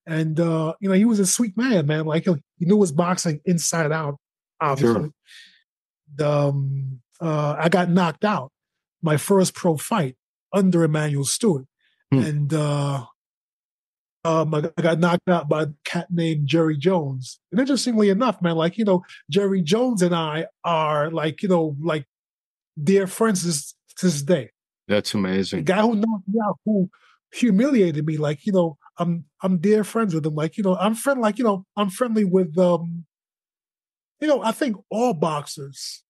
[0.06, 2.06] And uh you know he was a sweet man man.
[2.06, 4.16] Like he knew his boxing inside out
[4.58, 5.10] obviously
[6.22, 8.50] um uh i got knocked out
[9.02, 10.16] my first pro fight
[10.52, 11.66] under emanuel steward
[12.12, 12.18] Hmm.
[12.20, 13.04] and uh
[14.24, 17.38] um, I got- I got knocked out by a cat named Jerry Jones.
[17.52, 21.76] And interestingly enough, man, like, you know, Jerry Jones and I are like, you know,
[21.80, 22.07] like
[22.82, 24.50] dear friends this, to this day.
[24.88, 25.62] that's The amazing.
[25.64, 26.90] guy who knocked me out, who
[27.32, 30.34] humiliated me, like, you know, I'm I'm dear friends with him.
[30.34, 33.04] Like, you know, I'm friend, like, you know, I'm friendly with um,
[34.20, 36.02] you know, I think all boxers.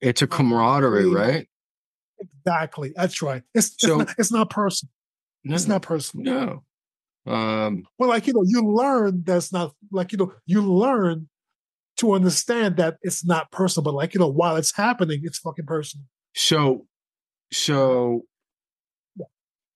[0.00, 1.48] It's a camaraderie, right?
[2.18, 2.92] Exactly.
[2.94, 3.42] That's right.
[3.54, 4.90] It's it's, not, it's not personal.
[5.44, 5.54] No.
[5.54, 6.62] It's not personal.
[7.26, 7.32] No.
[7.32, 11.28] Um, Well, like, you know, you learn that's not like, you know, you learn
[11.96, 15.66] to understand that it's not personal, but like, you know, while it's happening, it's fucking
[15.66, 16.04] personal.
[16.34, 16.86] so,
[17.52, 18.24] so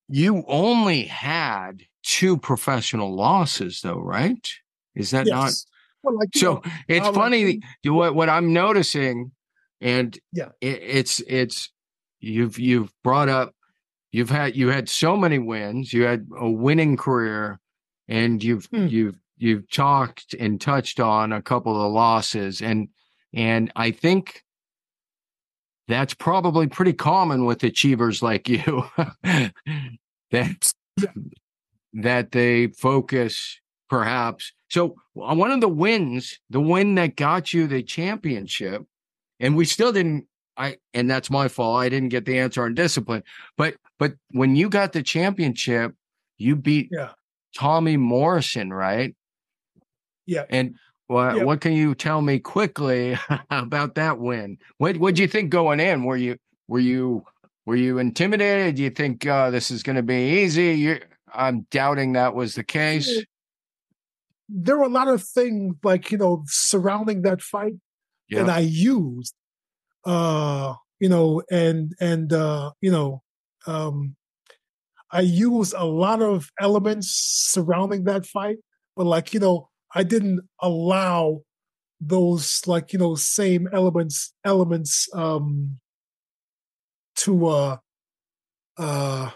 [0.08, 4.50] you only had two professional losses, though, right?
[4.94, 5.46] Is that not?
[5.46, 5.66] Yes.
[5.70, 9.32] Well, like, So it's like, funny you- what what I'm noticing,
[9.80, 10.50] and Yeah.
[10.60, 11.70] it, it's it's
[12.20, 13.54] you've you've brought up
[14.12, 17.60] you've had you had so many wins, you had a winning career,
[18.08, 18.86] and you've Hmm.
[18.86, 22.88] you've you've talked and touched on a couple of the losses, and
[23.34, 24.42] and I think
[25.88, 28.84] that's probably pretty common with achievers like you.
[30.30, 30.72] that
[31.94, 33.58] that they focus
[33.88, 34.52] perhaps.
[34.68, 38.84] So uh, one of the wins, the win that got you the championship,
[39.40, 40.26] and we still didn't.
[40.56, 41.80] I and that's my fault.
[41.80, 43.22] I didn't get the answer on discipline.
[43.56, 45.94] But but when you got the championship,
[46.36, 47.10] you beat Yeah.
[47.56, 49.14] Tommy Morrison, right?
[50.26, 50.44] Yeah.
[50.50, 50.74] And
[51.06, 51.44] what Yeah.
[51.44, 53.16] what can you tell me quickly
[53.50, 54.58] about that win?
[54.78, 56.04] What what do you think going in?
[56.04, 56.36] Were you
[56.66, 57.24] were you
[57.64, 58.76] were you intimidated?
[58.76, 60.72] Do you think uh, this is going to be easy?
[60.74, 61.00] You're,
[61.32, 63.24] I'm doubting that was the case.
[64.48, 67.74] There were a lot of things like, you know, surrounding that fight
[68.30, 69.34] that I used,
[70.04, 73.22] uh, you know, and, and, uh, you know,
[73.66, 74.16] um,
[75.10, 78.58] I used a lot of elements surrounding that fight,
[78.96, 81.42] but like you know, I didn't allow
[82.00, 85.78] those like you know same elements elements um
[87.16, 87.76] to uh
[88.76, 89.30] uh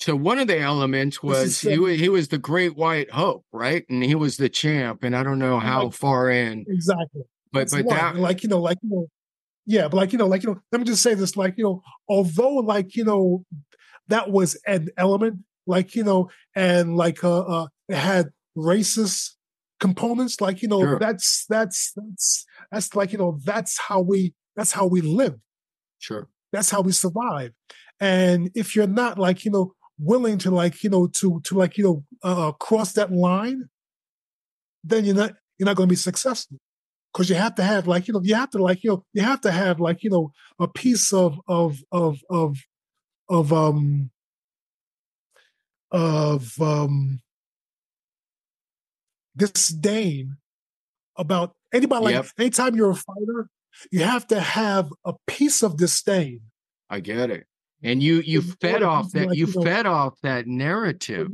[0.00, 3.84] so one of the elements was he was, he was the great white hope, right?
[3.88, 5.02] And he was the champ.
[5.02, 7.22] And I don't know how like, far in exactly,
[7.52, 9.06] but but that like you know like you know
[9.64, 11.64] yeah, but like you know like you know let me just say this like you
[11.64, 13.44] know although like you know
[14.08, 19.32] that was an element like you know and like uh, uh it had racist
[19.80, 20.98] components like you know sure.
[20.98, 25.34] that's that's that's that's like you know that's how we that's how we live
[25.98, 27.50] sure that's how we survive
[28.00, 31.78] and if you're not like you know willing to like you know to to like
[31.78, 33.68] you know uh, cross that line
[34.86, 36.58] then you're not you're not going to be successful.
[37.12, 39.22] Because you have to have like you know you have to like you know you
[39.22, 42.58] have to have like you know a piece of of of of
[43.30, 44.10] of um
[45.90, 47.20] of um
[49.34, 50.36] disdain
[51.16, 52.26] about anybody like yep.
[52.38, 53.48] anytime you're a fighter
[53.90, 56.40] you have to have a piece of disdain.
[56.90, 57.46] I get it
[57.82, 61.28] and you you fed off that like, you, know, fed off that narrative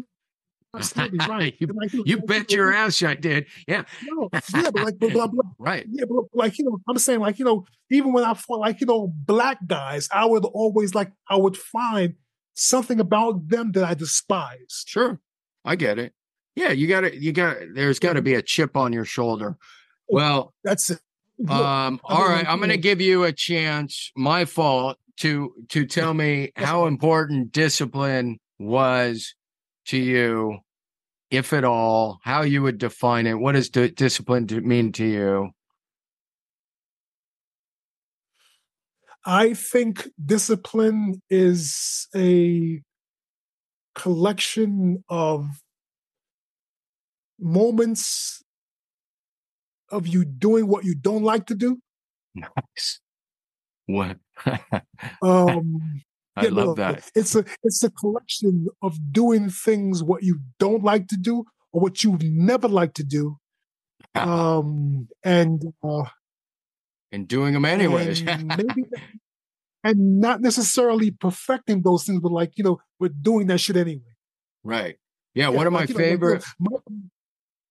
[1.29, 1.55] right.
[1.59, 3.47] you, like, you, know, bet your ass I did.
[3.69, 3.85] Yeah.
[4.05, 5.85] No, yeah, but like, but, but, but, right.
[5.91, 8.81] Yeah, but like, you know, I'm saying, like, you know, even when I fought, like,
[8.81, 12.15] you know, black guys, I would always like, I would find
[12.55, 14.89] something about them that I despised.
[14.89, 15.21] Sure,
[15.63, 16.15] I get it.
[16.57, 17.57] Yeah, you got to, you got.
[17.75, 19.57] There's got to be a chip on your shoulder.
[20.09, 21.01] Well, that's it.
[21.49, 21.99] Um.
[22.05, 24.13] All right, I'm going to give you a chance.
[24.15, 29.35] My fault to to tell me how important discipline was
[29.87, 30.59] to you,
[31.31, 32.19] if at all.
[32.23, 33.39] How you would define it?
[33.39, 35.51] What does d- discipline mean to you?
[39.25, 42.81] I think discipline is a
[43.95, 45.47] collection of
[47.39, 48.43] moments
[49.91, 51.79] of you doing what you don't like to do.
[52.35, 53.01] Nice.
[53.87, 54.17] What?
[55.23, 56.03] Um,
[56.37, 57.11] I yeah, love no, that.
[57.15, 61.81] It's a it's a collection of doing things what you don't like to do or
[61.81, 63.37] what you've never liked to do,
[64.15, 66.05] um, and uh,
[67.11, 68.23] and doing them anyways.
[68.27, 68.85] and, maybe,
[69.85, 74.01] and not necessarily perfecting those things, but like you know, we're doing that shit anyway.
[74.65, 74.97] Right.
[75.35, 75.45] Yeah.
[75.45, 76.45] yeah one of my favorite.
[76.59, 76.95] Know, my,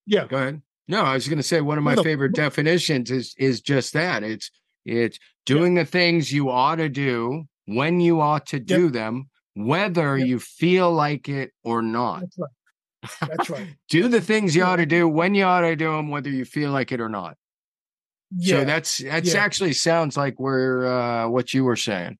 [0.06, 0.26] yeah.
[0.26, 0.62] Go ahead.
[0.88, 2.44] No, I was going to say one of my no, favorite no.
[2.44, 4.22] definitions is is just that.
[4.22, 4.50] It's
[4.84, 5.82] it's doing yeah.
[5.82, 8.92] the things you ought to do when you ought to do yep.
[8.92, 10.26] them, whether yep.
[10.26, 12.20] you feel like it or not.
[12.20, 12.50] That's right.
[13.20, 13.66] That's right.
[13.88, 16.44] do the things you ought to do when you ought to do them, whether you
[16.44, 17.36] feel like it or not.
[18.36, 18.60] Yeah.
[18.60, 19.40] So that's that's yeah.
[19.40, 22.18] actually sounds like we're uh, what you were saying.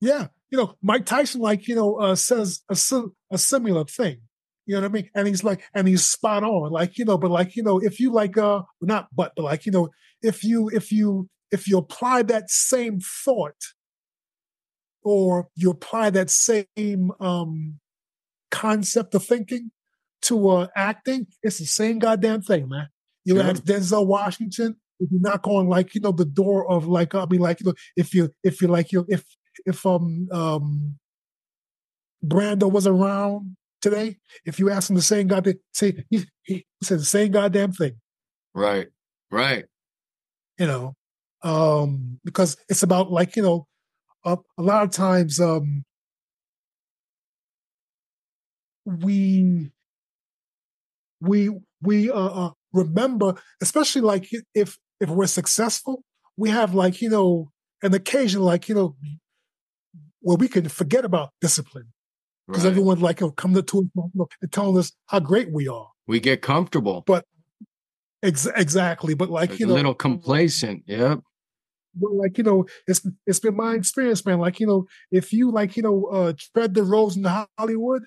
[0.00, 4.20] Yeah, you know, Mike Tyson, like you know, uh, says a, a similar thing.
[4.66, 5.10] You know what I mean?
[5.14, 6.70] And he's like, and he's spot on.
[6.70, 9.64] Like you know, but like you know, if you like, uh, not but, but like
[9.64, 9.88] you know,
[10.22, 13.56] if you if you if you apply that same thought,
[15.02, 17.78] or you apply that same um
[18.50, 19.70] concept of thinking
[20.22, 22.88] to uh acting, it's the same goddamn thing, man.
[23.24, 23.44] You sure.
[23.44, 27.26] ask Denzel Washington, if you knock on like you know the door of like I
[27.26, 29.24] mean like you know if you if you like you if
[29.66, 30.98] if um um
[32.24, 36.98] Brando was around today, if you ask him the same goddamn say he, he said
[36.98, 38.00] the same goddamn thing.
[38.54, 38.88] Right.
[39.30, 39.66] Right.
[40.58, 40.94] You know,
[41.42, 43.66] um, because it's about like you know,
[44.24, 45.84] a, a lot of times um,
[48.84, 49.70] we
[51.20, 51.50] we
[51.82, 56.02] we uh, uh, remember, especially like if if we're successful,
[56.36, 57.50] we have like you know
[57.82, 58.96] an occasion like you know
[60.20, 61.92] where we can forget about discipline
[62.46, 62.70] because right.
[62.70, 63.74] everyone like will come to us
[64.42, 65.88] and telling us how great we are.
[66.06, 67.24] We get comfortable, but
[68.22, 69.14] ex- exactly.
[69.14, 70.84] But like you know, a little complacent.
[70.86, 71.20] Yep.
[71.94, 74.38] But like you know, it's it's been my experience, man.
[74.38, 77.24] Like you know, if you like you know uh, tread the roads in
[77.58, 78.04] Hollywood,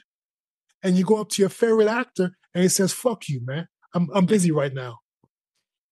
[0.84, 3.68] and you go up to your favorite actor and he says, "Fuck you, man.
[3.94, 5.00] I'm I'm busy right now."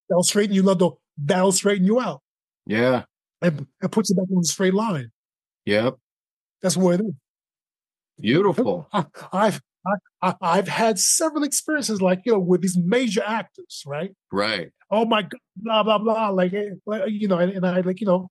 [0.08, 0.62] That'll straighten you.
[0.62, 0.82] Love
[1.18, 2.22] that'll straighten you out.
[2.66, 3.04] Yeah,
[3.42, 5.10] and, and puts you back on the straight line.
[5.66, 5.96] Yep,
[6.62, 7.14] that's what it is.
[8.20, 8.88] Beautiful.
[8.92, 9.60] I, I've
[10.22, 14.12] I, have had several experiences like you know with these major actors, right?
[14.32, 14.70] Right.
[14.90, 16.70] Oh my god, blah blah blah, like, eh,
[17.06, 18.28] you know, and, and I like you know,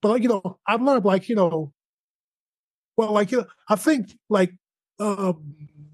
[0.00, 1.72] but like you know, I've learned like you know,
[2.96, 4.54] well, like you know, I think like
[4.98, 5.34] uh,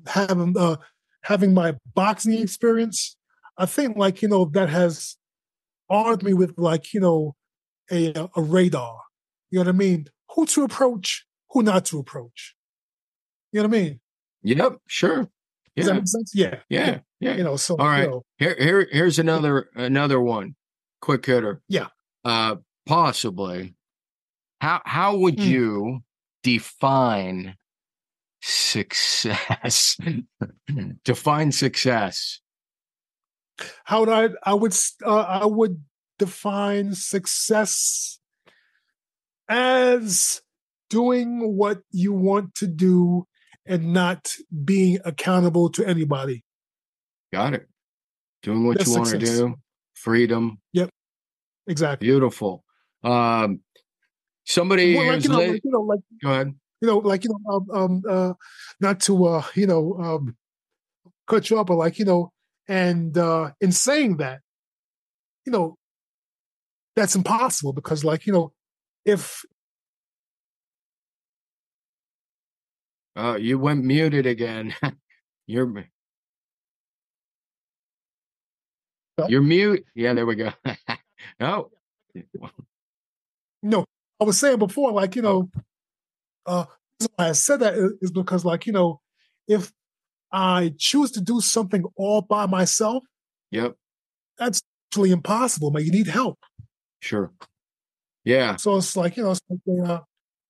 [0.06, 0.76] having uh,
[1.22, 3.16] having my boxing experience,
[3.58, 5.16] I think like you know that has
[5.90, 7.34] armed me with like you know
[7.90, 9.00] a a radar.
[9.50, 10.06] You know what I mean?
[10.34, 12.54] Who to approach, who not to approach.
[13.52, 14.00] You know what I mean?
[14.42, 15.28] Yep, sure.
[15.76, 15.98] Does that Yeah.
[15.98, 16.32] make sense?
[16.34, 16.58] Yeah.
[16.68, 16.98] Yeah.
[17.20, 17.36] Yeah.
[17.36, 18.04] You know, so All right.
[18.04, 20.54] you know, Here, here, here's another another one.
[21.00, 21.62] Quick hitter.
[21.68, 21.88] Yeah.
[22.24, 22.56] Uh,
[22.86, 23.74] possibly.
[24.60, 25.46] How how would Hmm.
[25.48, 26.00] you
[26.42, 27.56] define
[28.42, 29.96] success?
[31.04, 32.40] define success.
[33.84, 34.74] how would I I would
[35.04, 35.82] uh, I would
[36.18, 38.18] define success
[39.48, 40.42] as
[40.90, 43.26] doing what you want to do
[43.66, 44.34] and not
[44.64, 46.44] being accountable to anybody.
[47.32, 47.68] Got it.
[48.42, 49.54] Doing what That's you want to do.
[49.94, 50.58] Freedom.
[50.72, 50.90] Yep.
[51.68, 52.06] Exactly.
[52.06, 52.64] Beautiful.
[53.04, 53.60] Um,
[54.44, 56.54] somebody Well, like, is you know, lit- like, you know, like Go ahead.
[56.80, 58.32] you know, like you know, um, um uh,
[58.80, 60.36] not to uh, you know, um,
[61.26, 62.32] cut you off, but like you know,
[62.68, 64.40] and uh, in saying that,
[65.46, 65.76] you know,
[66.96, 68.52] that's impossible because, like you know,
[69.04, 69.44] if
[73.14, 74.74] Uh, you went muted again.
[75.46, 75.84] You're
[79.28, 79.84] you're mute.
[79.94, 80.52] Yeah, there we go.
[81.40, 81.70] oh,
[83.62, 83.84] No,
[84.20, 85.50] I was saying before, like, you know,
[86.46, 86.64] uh,
[87.16, 89.00] why I said that is, is because, like, you know,
[89.46, 89.72] if
[90.30, 93.04] I choose to do something all by myself,
[93.50, 93.76] yep,
[94.38, 95.84] that's actually impossible, man.
[95.84, 96.38] You need help.
[97.00, 97.32] sure.
[98.24, 100.00] Yeah, So it's like, you know, it's like, uh,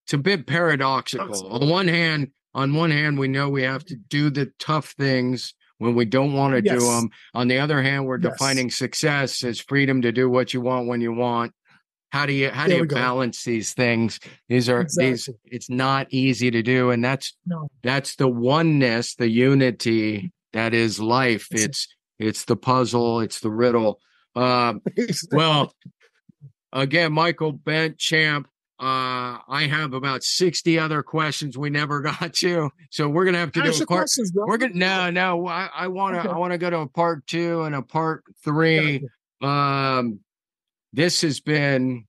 [0.05, 1.47] it's a bit paradoxical.
[1.51, 4.91] On the one hand, on one hand, we know we have to do the tough
[4.99, 7.09] things when we don't want to do them.
[7.35, 8.33] On the other hand, we're Yes.
[8.33, 11.53] defining success as freedom to do what you want when you want.
[12.11, 14.20] How do you how do you balance these things?
[14.49, 15.29] These are these.
[15.47, 21.01] It's not easy to do, and that's no, that's the oneness, the unity that is
[21.01, 21.49] life.
[21.53, 21.89] It's- It's
[22.19, 23.99] it's the puzzle, it's the riddle.
[24.35, 24.81] Um,
[25.33, 25.74] well,
[26.73, 28.47] again, Michael Bentt, champ.
[28.83, 33.53] Uh, I have about sixty other questions we never got to, so we're gonna have
[33.53, 34.01] to do Ask a part.
[34.01, 34.33] questions.
[34.35, 35.47] We're gonna no, no.
[35.47, 36.29] I, I want to Okay.
[36.31, 39.07] I want to go to a part two and a part three.
[39.41, 40.19] Um,
[40.93, 42.07] this has been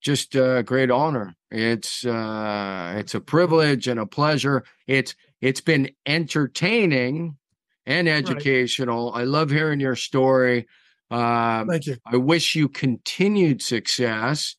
[0.00, 1.34] just a great honor.
[1.50, 4.62] It's uh, it's a privilege and a pleasure.
[4.86, 7.36] It's it's been entertaining
[7.84, 9.12] and educational.
[9.12, 10.68] I love hearing your story.
[11.10, 11.96] Um, Thank you.
[12.06, 14.54] I wish you continued success.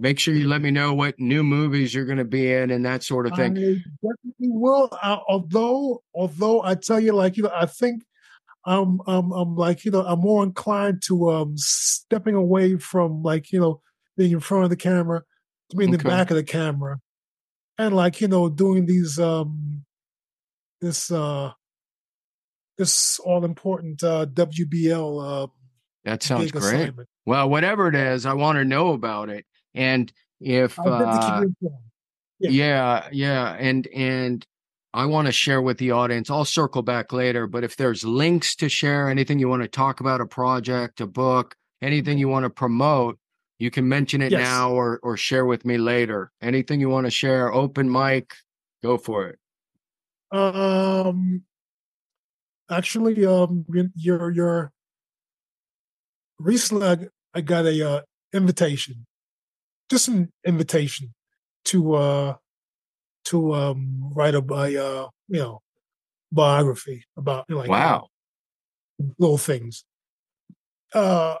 [0.00, 2.84] Make sure you let me know what new movies you're going to be in and
[2.86, 3.54] that sort of I thing.
[4.02, 4.88] definitely will.
[5.02, 8.02] Uh, although, although I tell you, like you know, I think
[8.64, 13.52] I'm, I'm, I'm like you know, I'm more inclined to um stepping away from like
[13.52, 13.82] you know
[14.16, 15.22] being in front of the camera
[15.70, 16.02] to being in Okay.
[16.02, 16.98] the back of the camera,
[17.78, 19.84] and like you know doing these um
[20.80, 21.52] this uh
[22.78, 25.46] this all important uh WBL uh
[26.04, 26.74] That sounds great.
[26.74, 27.08] assignment.
[27.26, 29.44] Well, whatever it is, I want to know about it.
[29.74, 31.70] And if I'll get to keep uh.
[32.42, 32.50] Yeah.
[32.50, 34.46] yeah, yeah, and and
[34.94, 36.30] I want to share with the audience.
[36.30, 40.00] I'll circle back later, but if there's links to share, anything you want to talk
[40.00, 43.18] about, a project, a book, anything you want to promote,
[43.58, 44.40] you can mention it Yes.
[44.40, 46.32] now or or share with me later.
[46.40, 48.34] Anything you want to share, open mic,
[48.82, 49.38] go for it.
[50.32, 51.42] Um,
[52.70, 53.66] actually, um,
[53.96, 54.72] your your
[56.38, 56.96] recently I,
[57.34, 58.00] I got a uh,
[58.32, 59.06] invitation,
[59.90, 61.12] just an invitation
[61.66, 62.34] to uh
[63.24, 65.60] to um write a, a uh you know
[66.32, 68.06] biography about you know, like wow.
[69.18, 69.84] little things.
[70.94, 71.36] Uh,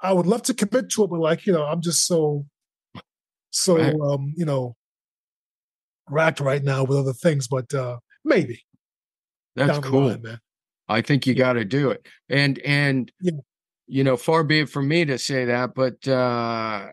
[0.00, 2.46] I would love to commit to it, but like you know, I'm just so
[3.50, 3.94] so Right.
[4.12, 4.74] um you know
[6.10, 8.62] racked right now with other things, but uh maybe
[9.56, 10.08] That's cool.
[10.08, 10.40] line, man.
[10.88, 12.06] I think you got to do it.
[12.28, 13.32] And and Yeah.
[13.86, 16.90] you know, far be it from me to say that, but uh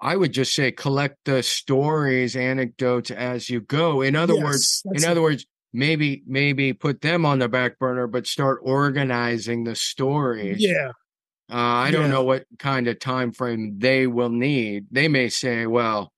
[0.00, 4.00] I would just say collect the stories, anecdotes as you go.
[4.02, 5.24] In other words, in other it.
[5.24, 10.56] words, maybe maybe put them on the back burner, but start organizing the stories.
[10.60, 10.88] yeah,
[11.50, 14.86] Uh, I don't know what kind of time frame they will need.
[14.90, 16.12] They may say, "Well,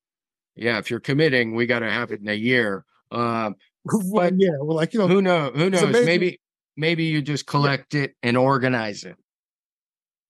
[0.56, 4.50] yeah, if you're committing, we got to have it in a year." Um, well, yeah.
[4.60, 5.50] Well, like you know, who know?
[5.54, 5.82] Who knows?
[5.82, 6.06] amazing.
[6.06, 6.40] Maybe
[6.76, 9.16] maybe you just collect it and organize it.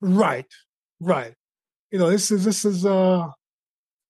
[0.01, 0.47] right,
[1.01, 1.35] right.
[1.91, 3.29] You know, this is this is uh,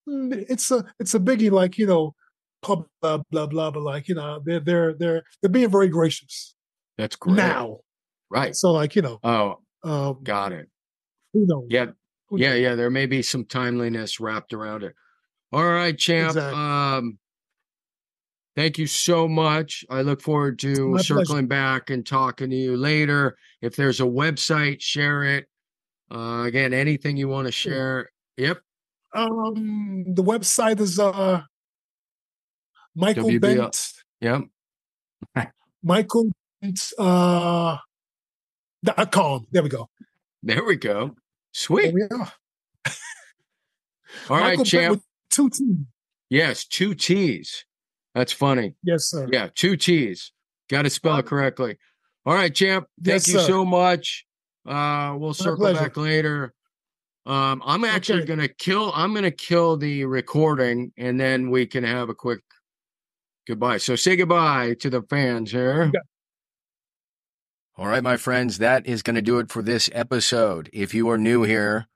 [0.06, 1.50] it's a it's a biggie.
[1.50, 2.14] Like you know,
[2.62, 3.70] pub blah blah blah.
[3.70, 6.54] But like you know, they're they're they're they're being very gracious
[6.98, 7.36] That's great.
[7.36, 7.78] now.
[8.30, 8.54] right?
[8.56, 10.68] So like you know, Oh, um, got it.
[11.32, 11.66] who knows?
[11.70, 11.86] Yeah,
[12.28, 12.60] Who yeah, knows?
[12.60, 12.74] yeah.
[12.74, 14.94] There may be some timeliness wrapped around it.
[15.52, 16.30] All right, champ.
[16.30, 16.58] Exactly.
[16.58, 17.18] Um,
[18.56, 19.84] thank you so much.
[19.90, 21.16] I look forward to My pleasure.
[21.24, 23.36] circling back and talking to you later.
[23.60, 25.46] If there's a website, share it.
[26.10, 28.10] Uh, again, anything you want to share.
[28.36, 28.58] Yep.
[29.14, 31.42] Um, the website is uh
[32.94, 33.40] Michael WBL.
[33.40, 34.42] Bentt Yep.
[35.82, 36.30] Michael
[36.98, 37.76] uh
[38.84, 39.46] dot com.
[39.50, 39.88] There we go.
[40.42, 41.06] There we go.
[41.06, 41.14] There
[41.52, 41.94] Sweet.
[41.94, 42.32] we are.
[44.30, 45.02] All right, Michael Bentt champ.
[45.30, 45.76] two T's.
[46.30, 47.64] Yes, two T's.
[48.14, 48.74] That's funny.
[48.82, 49.28] Yes, sir.
[49.32, 50.32] Yeah, two T's.
[50.70, 51.76] Got to spell it correctly.
[52.24, 52.86] All right, champ.
[53.02, 53.46] Thank Yes, you sir.
[53.46, 54.26] so much.
[54.66, 55.80] Uh, we'll circle pleasure.
[55.80, 56.54] back later.
[57.24, 58.26] Um, I'm actually Okay.
[58.28, 58.92] gonna kill.
[58.94, 62.40] I'm gonna kill the recording, and then we can have a quick
[63.46, 63.78] goodbye.
[63.78, 65.90] So say goodbye to the fans here.
[65.94, 66.00] Yeah.
[67.76, 70.68] All right, my friends, that is going to do it for this episode.
[70.74, 71.88] If you are new here,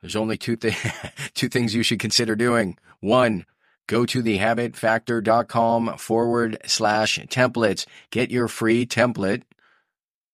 [0.00, 0.76] there's only two things
[1.34, 2.76] two things you should consider doing.
[3.00, 3.46] One,
[3.86, 7.86] go to thehabitfactor.com forward slash templates.
[8.10, 9.42] Get your free template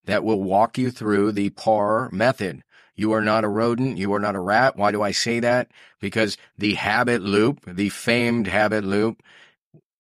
[0.07, 2.63] that will walk you through the PAR method.
[2.97, 3.99] You are not a rodent.
[3.99, 4.77] You are not a rat.
[4.77, 5.71] Why do I say that?
[6.01, 9.23] Because the habit loop, the famed habit loop,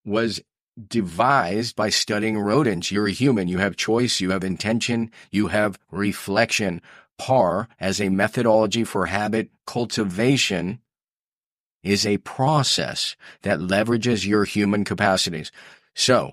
[0.05, 0.41] was
[0.89, 2.91] devised by studying rodents.
[2.91, 3.49] You're a human.
[3.49, 4.21] You have choice.
[4.21, 5.11] You have intention.
[5.31, 6.81] You have reflection.
[7.19, 10.81] PAR, as a methodology for habit cultivation,
[11.83, 15.53] is a process that leverages your human capacities.
[15.95, 16.33] So,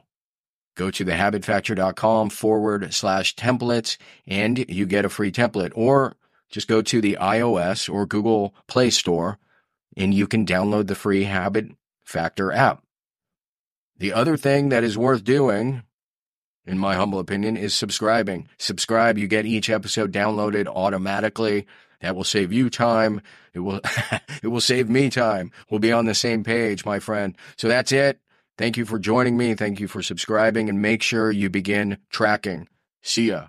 [0.76, 5.72] go to thehabitfactor.com forward slash templates and you get a free template.
[5.76, 6.16] Or
[6.50, 9.38] just go to the iOS or Google Play Store
[9.98, 11.72] and you can download the free Habit
[12.04, 12.84] Factor app.
[13.98, 15.82] The other thing that is worth doing,
[16.66, 18.48] in my humble opinion, is subscribing.
[18.60, 21.66] Subscribe, you get each episode downloaded automatically.
[22.02, 23.22] That will save you time.
[23.54, 23.82] It will
[24.44, 25.52] it will save me time.
[25.70, 27.36] We'll be on the same page, my friend.
[27.58, 28.20] So that's it.
[28.58, 29.56] Thank you for joining me.
[29.56, 32.68] Thank you for subscribing and make sure you begin tracking.
[33.02, 33.48] See ya.